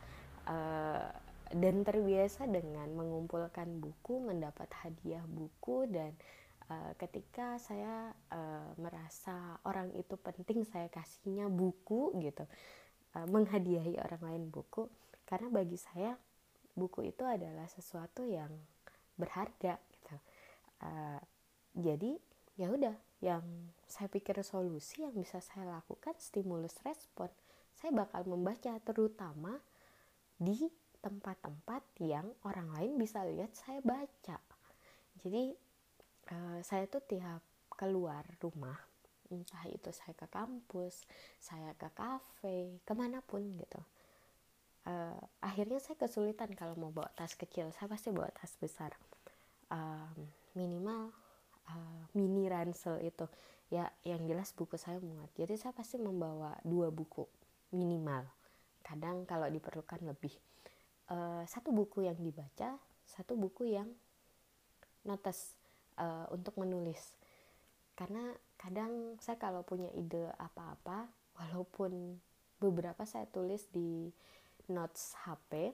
[0.46, 1.10] uh,
[1.54, 6.14] dan terbiasa dengan mengumpulkan buku mendapat hadiah buku dan
[6.70, 12.46] uh, ketika saya uh, merasa orang itu penting saya kasihnya buku gitu
[13.14, 14.90] uh, menghadiahi orang lain buku.
[15.26, 16.14] Karena bagi saya
[16.74, 18.50] buku itu adalah sesuatu yang
[19.18, 20.16] berharga gitu.
[20.82, 21.20] Uh,
[21.76, 22.18] jadi
[22.56, 23.44] ya udah yang
[23.88, 27.32] saya pikir solusi yang bisa saya lakukan stimulus respon
[27.76, 29.60] saya bakal membaca terutama
[30.40, 30.68] di
[31.06, 34.42] tempat-tempat yang orang lain bisa lihat saya baca.
[35.22, 35.54] Jadi
[36.34, 38.74] uh, saya tuh tiap keluar rumah
[39.26, 41.02] entah itu saya ke kampus
[41.42, 43.82] saya ke kafe ke mana pun gitu
[44.86, 47.74] uh, akhirnya saya kesulitan kalau mau bawa tas kecil.
[47.74, 48.94] Saya pasti bawa tas besar
[49.68, 51.10] um, minimal
[51.68, 53.26] uh, mini ransel itu
[53.68, 55.28] ya yang jelas buku saya muat.
[55.34, 57.26] Jadi saya pasti membawa dua buku
[57.74, 58.24] minimal.
[58.86, 60.32] Kadang kalau diperlukan lebih
[61.10, 63.86] uh, satu buku yang dibaca satu buku yang
[65.06, 65.54] notes
[65.96, 67.14] uh, untuk menulis.
[67.94, 71.06] Karena kadang saya kalau punya ide apa-apa
[71.38, 72.18] walaupun
[72.58, 74.10] beberapa saya tulis di
[74.72, 75.70] notes HP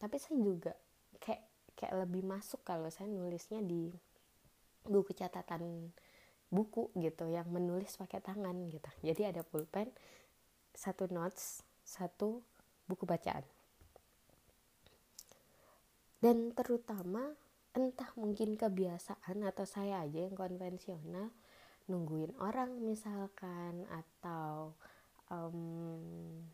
[0.00, 0.72] tapi saya juga
[1.20, 1.42] kayak
[1.76, 3.92] kayak lebih masuk kalau saya nulisnya di
[4.84, 5.92] buku catatan
[6.48, 8.90] buku gitu yang menulis pakai tangan gitu.
[9.04, 9.92] Jadi ada pulpen
[10.72, 12.40] satu notes satu
[12.88, 13.44] buku bacaan
[16.20, 17.32] dan terutama
[17.72, 21.32] entah mungkin kebiasaan atau saya aja yang konvensional
[21.88, 24.74] nungguin orang misalkan atau
[25.32, 26.44] um,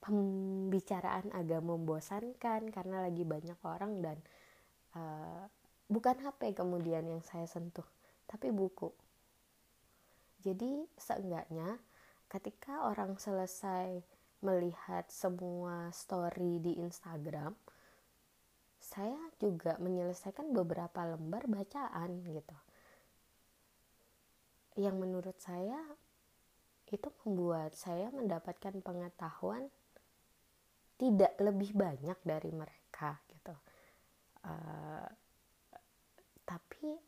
[0.00, 4.18] pembicaraan agak membosankan karena lagi banyak orang dan
[4.96, 5.44] uh,
[5.90, 7.84] bukan HP kemudian yang saya sentuh
[8.24, 8.88] tapi buku.
[10.40, 11.76] Jadi seenggaknya
[12.30, 14.00] ketika orang selesai
[14.40, 17.52] melihat semua story di Instagram
[18.90, 22.58] saya juga menyelesaikan beberapa lembar bacaan gitu.
[24.74, 25.78] Yang menurut saya
[26.90, 29.70] itu membuat saya mendapatkan pengetahuan
[30.98, 33.54] tidak lebih banyak dari mereka gitu.
[34.42, 35.06] Uh,
[36.42, 36.98] tapi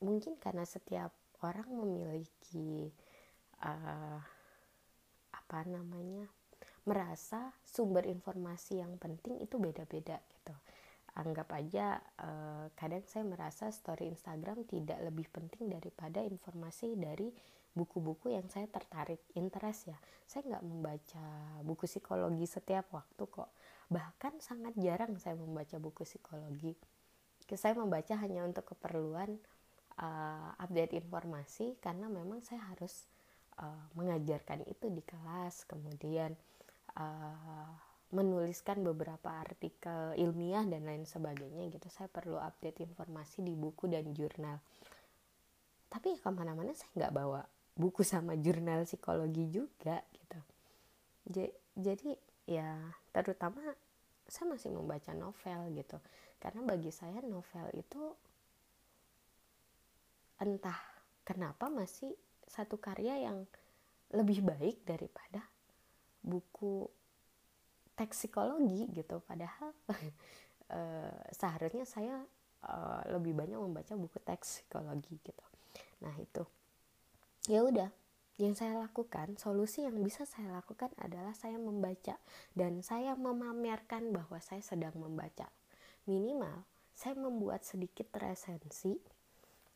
[0.00, 1.12] mungkin karena setiap
[1.44, 2.88] orang memiliki
[3.60, 4.18] uh,
[5.36, 6.24] apa namanya
[6.88, 10.16] merasa sumber informasi yang penting itu beda-beda
[11.18, 17.34] anggap aja uh, kadang saya merasa story Instagram tidak lebih penting daripada informasi dari
[17.70, 19.98] buku-buku yang saya tertarik interest ya.
[20.26, 21.26] Saya nggak membaca
[21.66, 23.50] buku psikologi setiap waktu kok.
[23.90, 26.74] Bahkan sangat jarang saya membaca buku psikologi.
[27.50, 29.34] Saya membaca hanya untuk keperluan
[29.98, 33.10] uh, update informasi karena memang saya harus
[33.58, 36.38] uh, mengajarkan itu di kelas kemudian
[36.94, 41.86] uh, menuliskan beberapa artikel ilmiah dan lain sebagainya gitu.
[41.86, 44.58] Saya perlu update informasi di buku dan jurnal.
[45.90, 47.42] Tapi ya ke mana-mana saya nggak bawa
[47.78, 50.40] buku sama jurnal psikologi juga gitu.
[51.78, 52.10] Jadi
[52.50, 52.78] ya
[53.14, 53.62] terutama
[54.26, 55.98] saya masih membaca novel gitu.
[56.42, 58.02] Karena bagi saya novel itu
[60.40, 60.78] entah
[61.22, 62.10] kenapa masih
[62.50, 63.46] satu karya yang
[64.10, 65.46] lebih baik daripada
[66.26, 66.90] buku
[67.98, 69.22] teks psikologi gitu.
[69.24, 72.22] Padahal uh, seharusnya saya
[72.66, 75.44] uh, lebih banyak membaca buku teks psikologi gitu.
[76.04, 76.44] Nah itu.
[77.48, 77.88] Ya udah
[78.40, 82.16] yang saya lakukan solusi yang bisa saya lakukan adalah saya membaca
[82.56, 85.52] dan saya memamerkan bahwa saya sedang membaca.
[86.08, 86.64] Minimal
[86.96, 88.96] saya membuat sedikit resensi.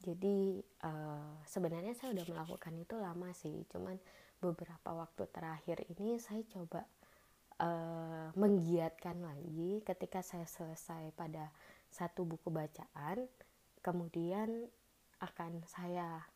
[0.01, 3.65] Jadi uh, sebenarnya saya udah melakukan itu lama sih.
[3.69, 3.97] Cuman
[4.41, 6.85] beberapa waktu terakhir ini saya coba
[7.61, 11.51] uh, menggiatkan lagi ketika saya selesai pada
[11.91, 13.27] satu buku bacaan
[13.85, 14.67] kemudian
[15.23, 16.27] akan saya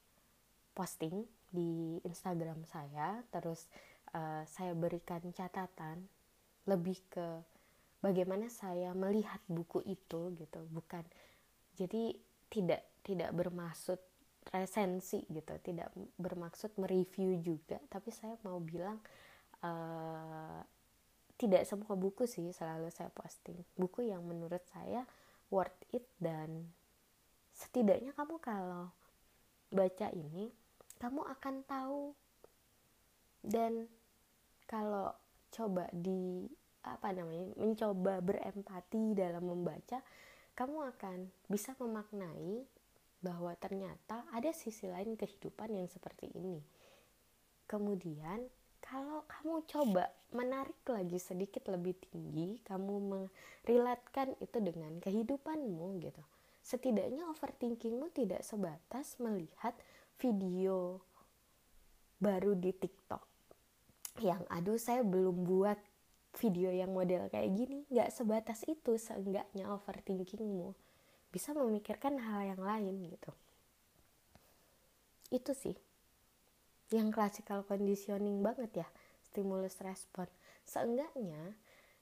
[0.76, 3.66] posting di Instagram saya terus
[4.14, 6.06] uh, saya berikan catatan
[6.68, 7.26] lebih ke
[8.04, 10.60] bagaimana saya melihat buku itu gitu.
[10.70, 11.02] Bukan
[11.74, 12.14] jadi
[12.52, 13.98] tidak tidak bermaksud
[14.48, 18.96] resensi gitu tidak bermaksud mereview juga tapi saya mau bilang
[19.60, 20.60] uh,
[21.38, 23.62] tidak semua buku sih selalu saya posting.
[23.78, 25.06] Buku yang menurut saya
[25.54, 26.74] worth it dan
[27.54, 28.90] setidaknya kamu kalau
[29.70, 30.50] baca ini
[30.98, 32.12] kamu akan tahu.
[33.38, 33.86] Dan
[34.66, 35.14] kalau
[35.54, 36.50] coba di
[36.82, 40.02] apa namanya mencoba berempati dalam membaca
[40.58, 42.66] kamu akan bisa memaknai
[43.22, 46.58] bahwa ternyata ada sisi lain kehidupan yang seperti ini.
[47.70, 48.46] Kemudian
[48.82, 56.22] kalau kamu coba menarik lagi sedikit lebih tinggi, kamu merilatkan itu dengan kehidupanmu gitu.
[56.60, 59.72] Setidaknya overthinkingmu tidak sebatas melihat
[60.20, 61.00] video
[62.20, 63.24] baru di TikTok.
[64.20, 65.78] Yang aduh saya belum buat
[66.36, 67.88] video yang model kayak gini.
[67.88, 70.76] Gak sebatas itu seenggaknya overthinkingmu.
[71.32, 73.32] Bisa memikirkan hal yang lain gitu.
[75.32, 75.87] Itu sih
[76.88, 78.88] yang classical conditioning banget ya
[79.28, 80.24] stimulus respon.
[80.64, 81.52] Seenggaknya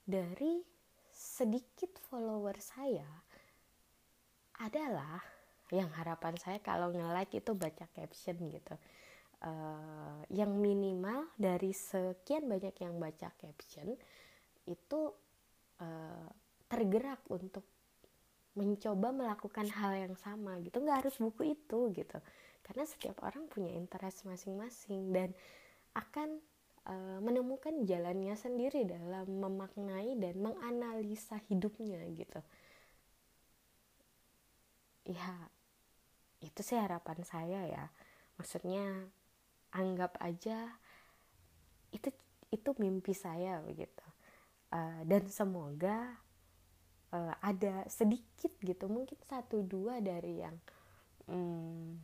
[0.07, 0.62] dari
[1.11, 3.07] sedikit follower saya
[4.62, 5.18] adalah
[5.74, 8.74] yang harapan saya kalau nge-like itu baca caption gitu.
[9.37, 13.93] Uh, yang minimal dari sekian banyak yang baca caption
[14.64, 15.01] itu
[15.82, 16.28] uh,
[16.70, 17.66] tergerak untuk
[18.57, 20.80] mencoba melakukan hal yang sama gitu.
[20.80, 22.18] Nggak harus buku itu gitu
[22.67, 25.31] karena setiap orang punya interest masing-masing dan
[25.95, 26.43] akan
[26.91, 32.43] uh, menemukan jalannya sendiri dalam memaknai dan menganalisa hidupnya gitu.
[35.07, 35.47] Ya
[36.43, 37.85] itu sih harapan saya ya.
[38.35, 39.07] Maksudnya
[39.71, 40.75] anggap aja
[41.95, 42.11] itu
[42.51, 44.03] itu mimpi saya begitu.
[44.75, 46.19] Uh, dan semoga
[47.14, 50.59] uh, ada sedikit gitu mungkin satu dua dari yang
[51.31, 51.95] um,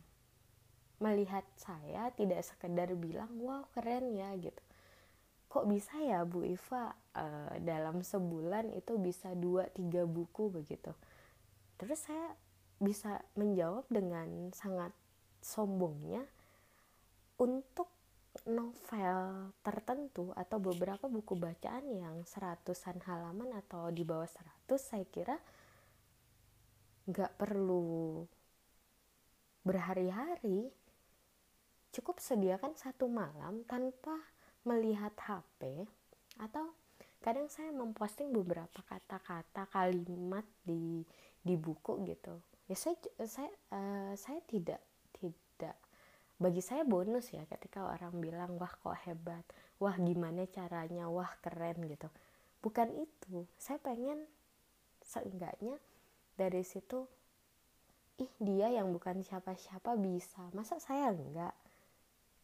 [1.03, 4.63] melihat saya tidak sekedar bilang wow keren ya gitu.
[5.51, 10.95] Kok bisa ya Bu Iva uh, dalam sebulan itu bisa dua tiga buku begitu?
[11.75, 12.31] Terus saya
[12.79, 14.95] bisa menjawab dengan sangat
[15.43, 16.23] sombongnya
[17.37, 17.91] untuk
[18.49, 25.37] novel tertentu atau beberapa buku bacaan yang seratusan halaman atau di bawah seratus saya kira
[27.05, 28.25] nggak perlu
[29.61, 30.71] berhari-hari
[31.93, 34.17] cukup sediakan satu malam tanpa
[34.65, 35.85] melihat HP
[36.41, 36.73] atau
[37.21, 41.05] kadang saya memposting beberapa kata-kata kalimat di
[41.39, 42.41] di buku gitu.
[42.65, 44.81] Ya saya saya uh, saya tidak
[45.13, 45.77] tidak
[46.41, 49.45] bagi saya bonus ya ketika orang bilang wah kok hebat
[49.77, 52.09] wah gimana caranya wah keren gitu.
[52.59, 53.45] Bukan itu.
[53.61, 54.25] Saya pengen
[55.05, 55.77] seenggaknya
[56.33, 57.05] dari situ
[58.17, 61.53] ih dia yang bukan siapa-siapa bisa masa saya enggak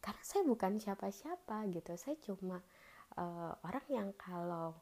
[0.00, 1.92] karena saya bukan siapa-siapa gitu.
[2.00, 2.58] Saya cuma
[3.20, 4.72] uh, orang yang kalau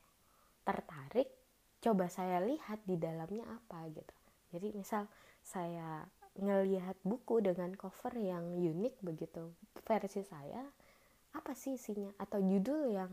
[0.63, 1.31] tertarik
[1.83, 4.15] coba saya lihat di dalamnya apa gitu.
[4.55, 5.07] Jadi misal
[5.43, 6.07] saya
[6.39, 9.51] ngelihat buku dengan cover yang unik begitu
[9.83, 10.63] versi saya
[11.35, 12.15] apa sih isinya?
[12.19, 13.11] Atau judul yang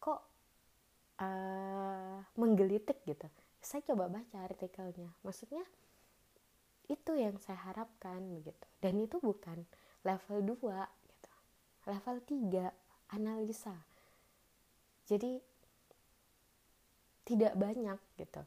[0.00, 0.20] kok
[1.20, 3.28] uh, menggelitik gitu.
[3.62, 5.12] Saya coba baca artikelnya.
[5.22, 5.62] Maksudnya
[6.90, 8.66] itu yang saya harapkan begitu.
[8.82, 9.62] Dan itu bukan
[10.02, 11.01] level 2 gitu
[11.86, 13.74] level 3 analisa.
[15.06, 15.38] Jadi
[17.22, 18.42] tidak banyak gitu.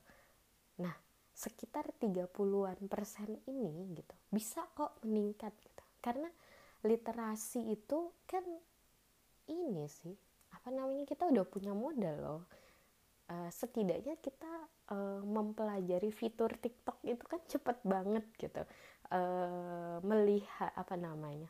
[0.82, 0.96] Nah
[1.36, 5.84] sekitar 30-an persen ini gitu bisa kok meningkat gitu.
[6.00, 6.32] Karena
[6.86, 8.44] literasi itu kan
[9.52, 10.16] ini sih
[10.56, 12.44] apa namanya kita udah punya modal loh.
[13.26, 18.62] Uh, setidaknya kita uh, mempelajari fitur TikTok itu kan cepet banget gitu.
[19.10, 21.50] Uh, melihat apa namanya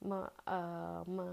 [0.00, 1.28] me, uh, me,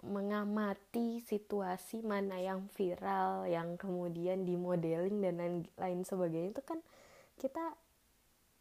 [0.00, 6.80] mengamati situasi mana yang viral yang kemudian dimodeling dan lain, lain sebagainya itu kan
[7.36, 7.76] kita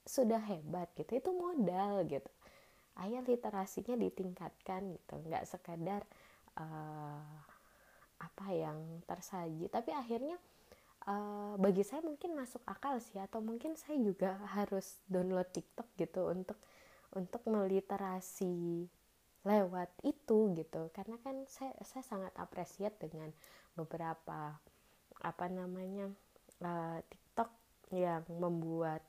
[0.04, 1.16] sudah hebat gitu.
[1.16, 2.28] Itu modal gitu.
[3.00, 5.16] Ayo literasinya ditingkatkan gitu.
[5.24, 6.04] Nggak sekadar
[6.60, 7.24] uh,
[8.20, 9.72] apa yang tersaji.
[9.72, 10.36] Tapi akhirnya
[11.08, 13.16] uh, bagi saya mungkin masuk akal sih.
[13.16, 16.60] Atau mungkin saya juga harus download TikTok gitu untuk
[17.16, 18.86] untuk meliterasi
[19.48, 20.92] lewat itu gitu.
[20.92, 23.32] Karena kan saya saya sangat apresiat dengan
[23.76, 24.60] beberapa
[25.20, 26.08] apa namanya
[26.64, 27.00] uh,
[27.90, 29.02] yang membuat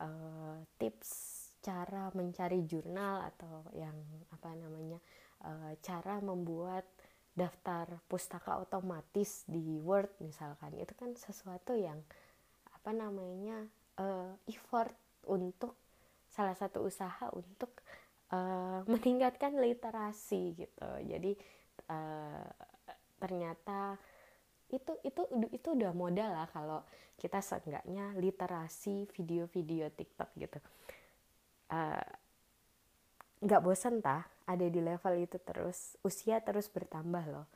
[0.00, 3.94] uh, tips cara mencari jurnal atau yang
[4.34, 4.98] apa namanya
[5.46, 6.84] uh, cara membuat
[7.32, 10.76] daftar pustaka otomatis di Word misalkan.
[10.76, 12.02] Itu kan sesuatu yang
[12.76, 13.64] apa namanya
[13.96, 14.92] uh, effort
[15.24, 15.78] untuk
[16.28, 17.72] salah satu usaha untuk
[18.32, 20.90] uh, meningkatkan literasi gitu.
[21.06, 21.36] Jadi
[21.92, 22.48] uh,
[23.22, 23.96] ternyata
[24.72, 25.22] itu itu
[25.52, 26.80] itu udah modal lah kalau
[27.20, 30.58] kita seenggaknya literasi video-video TikTok gitu.
[31.68, 32.08] Eh,
[33.44, 37.46] nggak uh, bosan tah ada di level itu terus usia terus bertambah loh.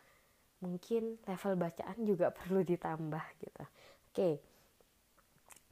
[0.61, 3.65] Mungkin level bacaan juga perlu ditambah gitu.
[4.13, 4.57] Oke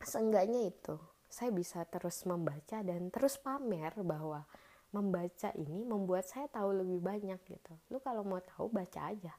[0.05, 0.97] seenggaknya itu
[1.27, 4.47] saya bisa terus membaca dan terus pamer bahwa
[4.95, 7.75] membaca ini membuat saya tahu lebih banyak gitu.
[7.91, 9.35] Lu kalau mau tahu baca aja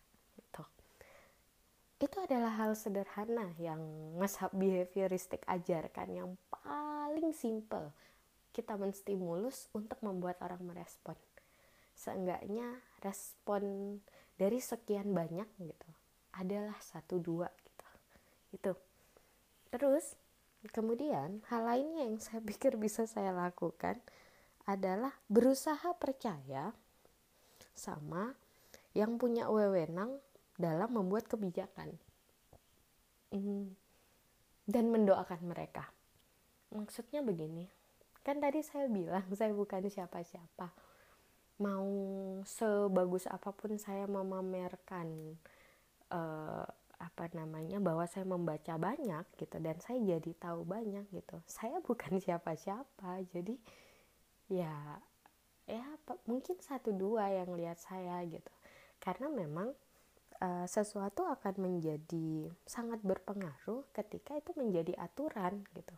[1.96, 3.80] itu adalah hal sederhana yang
[4.20, 7.96] ngashab behavioristik ajarkan yang paling simple.
[8.52, 11.16] Kita menstimulus untuk membuat orang merespon.
[11.96, 13.64] Seenggaknya respon
[14.36, 15.90] dari sekian banyak gitu
[16.36, 17.88] adalah satu dua gitu.
[18.52, 18.72] Itu.
[19.72, 20.20] Terus
[20.76, 24.04] kemudian hal lainnya yang saya pikir bisa saya lakukan
[24.66, 26.74] adalah berusaha percaya
[27.78, 28.34] sama
[28.98, 30.18] yang punya wewenang
[30.56, 32.00] dalam membuat kebijakan
[33.36, 33.76] hmm.
[34.66, 35.92] dan mendoakan mereka.
[36.72, 37.68] Maksudnya begini,
[38.24, 40.72] kan tadi saya bilang saya bukan siapa-siapa.
[41.62, 41.88] Mau
[42.44, 45.40] sebagus apa pun saya memamerkan
[46.12, 51.38] uh, apa namanya bahwa saya membaca banyak gitu dan saya jadi tahu banyak gitu.
[51.48, 53.60] Saya bukan siapa-siapa, jadi
[54.52, 55.02] ya
[55.66, 55.86] ya
[56.30, 58.54] mungkin satu dua yang lihat saya gitu.
[59.02, 59.74] Karena memang
[60.42, 65.98] uh, sesuatu akan menjadi sangat berpengaruh ketika itu menjadi aturan gitu.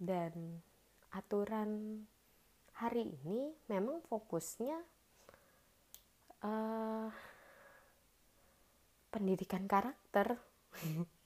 [0.00, 0.64] Dan
[1.12, 2.02] aturan
[2.72, 4.80] hari ini memang fokusnya
[6.40, 7.12] uh,
[9.12, 10.40] pendidikan karakter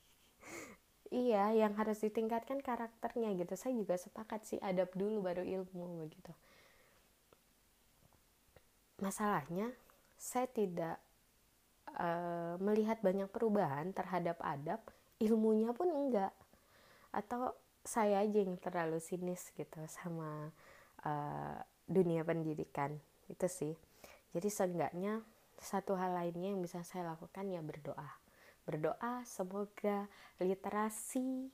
[1.14, 3.54] iya yang harus ditingkatkan karakternya gitu.
[3.54, 6.34] Saya juga sepakat sih adab dulu baru ilmu begitu.
[8.98, 9.70] Masalahnya
[10.18, 10.98] saya tidak
[11.94, 14.82] uh, melihat banyak perubahan terhadap adab
[15.22, 16.34] ilmunya pun enggak.
[17.14, 17.54] Atau
[17.86, 20.50] saya aja yang terlalu sinis gitu sama
[21.06, 22.98] uh, dunia pendidikan.
[23.30, 23.78] Itu sih.
[24.34, 25.22] Jadi seenggaknya
[25.62, 28.23] satu hal lainnya yang bisa saya lakukan ya berdoa
[28.64, 30.08] berdoa semoga
[30.40, 31.52] literasi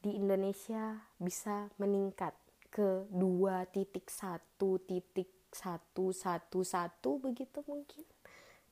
[0.00, 2.34] di Indonesia bisa meningkat
[2.70, 8.06] ke dua titik satu titik satu satu satu begitu mungkin.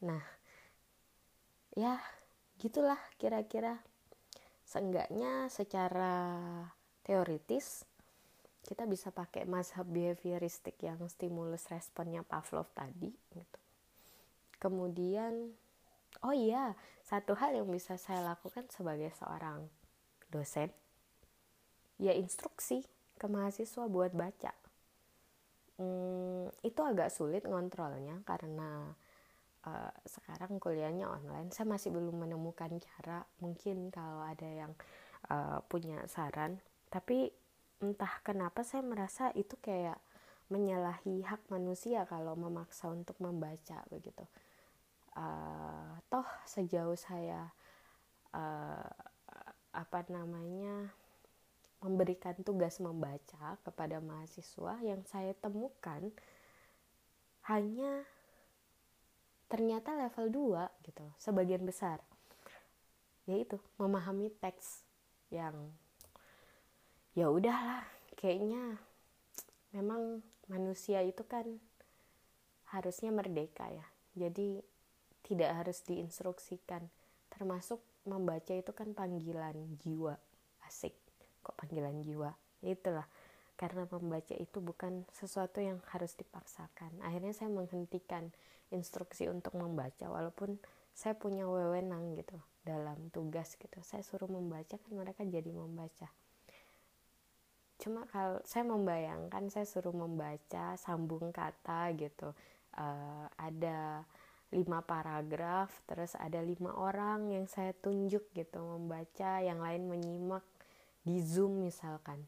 [0.02, 0.22] Nah
[1.74, 1.98] ya
[2.58, 3.82] gitulah kira-kira.
[4.68, 6.36] Seenggaknya secara
[7.00, 7.88] teoritis
[8.68, 13.60] kita bisa pakai mazhab behavioristik yang stimulus responnya Pavlov tadi gitu.
[14.60, 15.56] Kemudian
[16.24, 19.68] oh iya satu hal yang bisa saya lakukan sebagai seorang
[20.28, 20.68] dosen
[21.98, 22.86] ya instruksi
[23.18, 24.54] ke mahasiswa buat baca.
[25.78, 28.94] Hmm, itu agak sulit ngontrolnya karena
[29.66, 31.50] uh, sekarang kuliahnya online.
[31.50, 33.26] Saya masih belum menemukan cara.
[33.42, 34.72] Mungkin kalau ada yang
[35.30, 36.62] uh, punya saran.
[36.90, 37.30] Tapi
[37.82, 39.98] entah kenapa saya merasa itu kayak
[40.50, 44.24] menyalahi hak manusia kalau memaksa untuk membaca begitu
[45.18, 47.50] uh, toh sejauh saya
[48.30, 48.86] uh,
[49.74, 50.94] apa namanya
[51.78, 56.10] memberikan tugas membaca kepada mahasiswa yang saya temukan
[57.46, 58.02] hanya
[59.46, 62.02] ternyata level 2 gitu sebagian besar.
[63.30, 64.82] Yaitu memahami teks
[65.30, 65.54] yang
[67.14, 67.84] ya udahlah
[68.18, 68.80] kayaknya
[69.70, 71.46] memang manusia itu kan
[72.74, 73.86] harusnya merdeka ya.
[74.18, 74.60] Jadi
[75.28, 76.88] tidak harus diinstruksikan.
[77.28, 80.16] Termasuk membaca itu kan panggilan jiwa.
[80.64, 80.96] Asik
[81.44, 82.32] kok panggilan jiwa?
[82.64, 83.04] Ya itulah
[83.60, 87.04] karena membaca itu bukan sesuatu yang harus dipaksakan.
[87.04, 88.32] Akhirnya saya menghentikan
[88.72, 90.56] instruksi untuk membaca walaupun
[90.94, 93.78] saya punya wewenang gitu dalam tugas gitu.
[93.84, 96.08] Saya suruh membaca kan mereka jadi membaca.
[97.78, 102.34] Cuma kalau saya membayangkan saya suruh membaca sambung kata gitu
[102.74, 104.02] uh, ada
[104.48, 110.44] lima paragraf terus ada lima orang yang saya tunjuk gitu membaca yang lain menyimak
[111.04, 112.24] di zoom misalkan.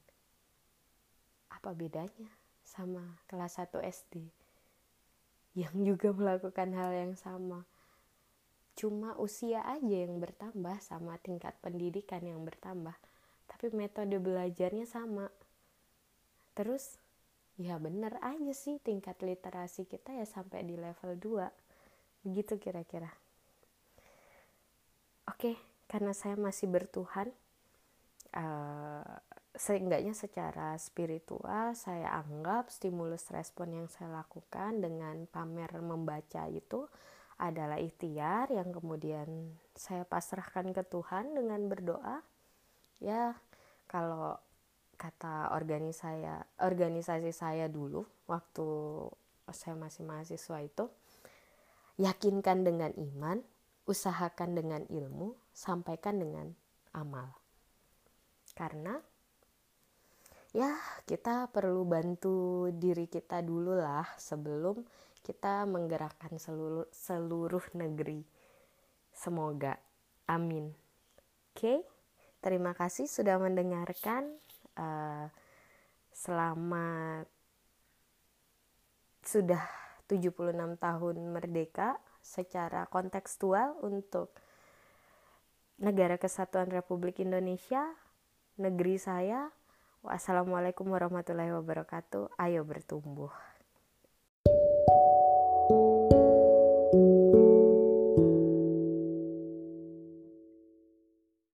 [1.49, 2.29] Apa bedanya
[2.65, 4.15] sama kelas 1 SD
[5.59, 7.67] yang juga melakukan hal yang sama.
[8.79, 12.95] Cuma usia aja yang bertambah sama tingkat pendidikan yang bertambah.
[13.51, 15.29] Tapi metode belajarnya sama.
[16.55, 17.03] Terus
[17.61, 21.70] ya bener aja sih tingkat literasi kita ya sampai di level 2
[22.25, 23.11] begitu kira-kira.
[25.29, 25.57] Oke
[25.91, 27.35] karena saya masih bertuhan
[28.39, 29.19] uh,
[29.59, 36.87] seenggaknya secara spiritual saya anggap stimulus respon yang saya lakukan dengan pamer membaca itu
[37.41, 42.21] adalah ikhtiar yang kemudian saya pasrahkan ke Tuhan dengan berdoa.
[43.01, 43.35] Ya
[43.89, 44.37] kalau
[45.01, 48.69] kata organisasi saya organisasi saya dulu waktu
[49.51, 50.85] saya masih mahasiswa itu
[52.01, 53.45] Yakinkan dengan iman,
[53.85, 56.49] usahakan dengan ilmu, sampaikan dengan
[56.97, 57.29] amal.
[58.57, 58.97] Karena
[60.57, 60.75] ya
[61.05, 64.81] kita perlu bantu diri kita dulu lah sebelum
[65.21, 68.25] kita menggerakkan seluruh seluruh negeri.
[69.13, 69.77] Semoga.
[70.25, 70.73] Amin.
[71.53, 71.85] Oke,
[72.41, 74.41] terima kasih sudah mendengarkan.
[74.73, 75.29] Uh,
[76.17, 77.29] selamat
[79.21, 79.63] sudah
[80.11, 80.51] 76
[80.83, 84.35] tahun merdeka secara kontekstual untuk
[85.79, 87.87] negara kesatuan Republik Indonesia,
[88.59, 89.55] negeri saya.
[90.03, 92.35] Wassalamualaikum warahmatullahi wabarakatuh.
[92.43, 93.31] Ayo bertumbuh.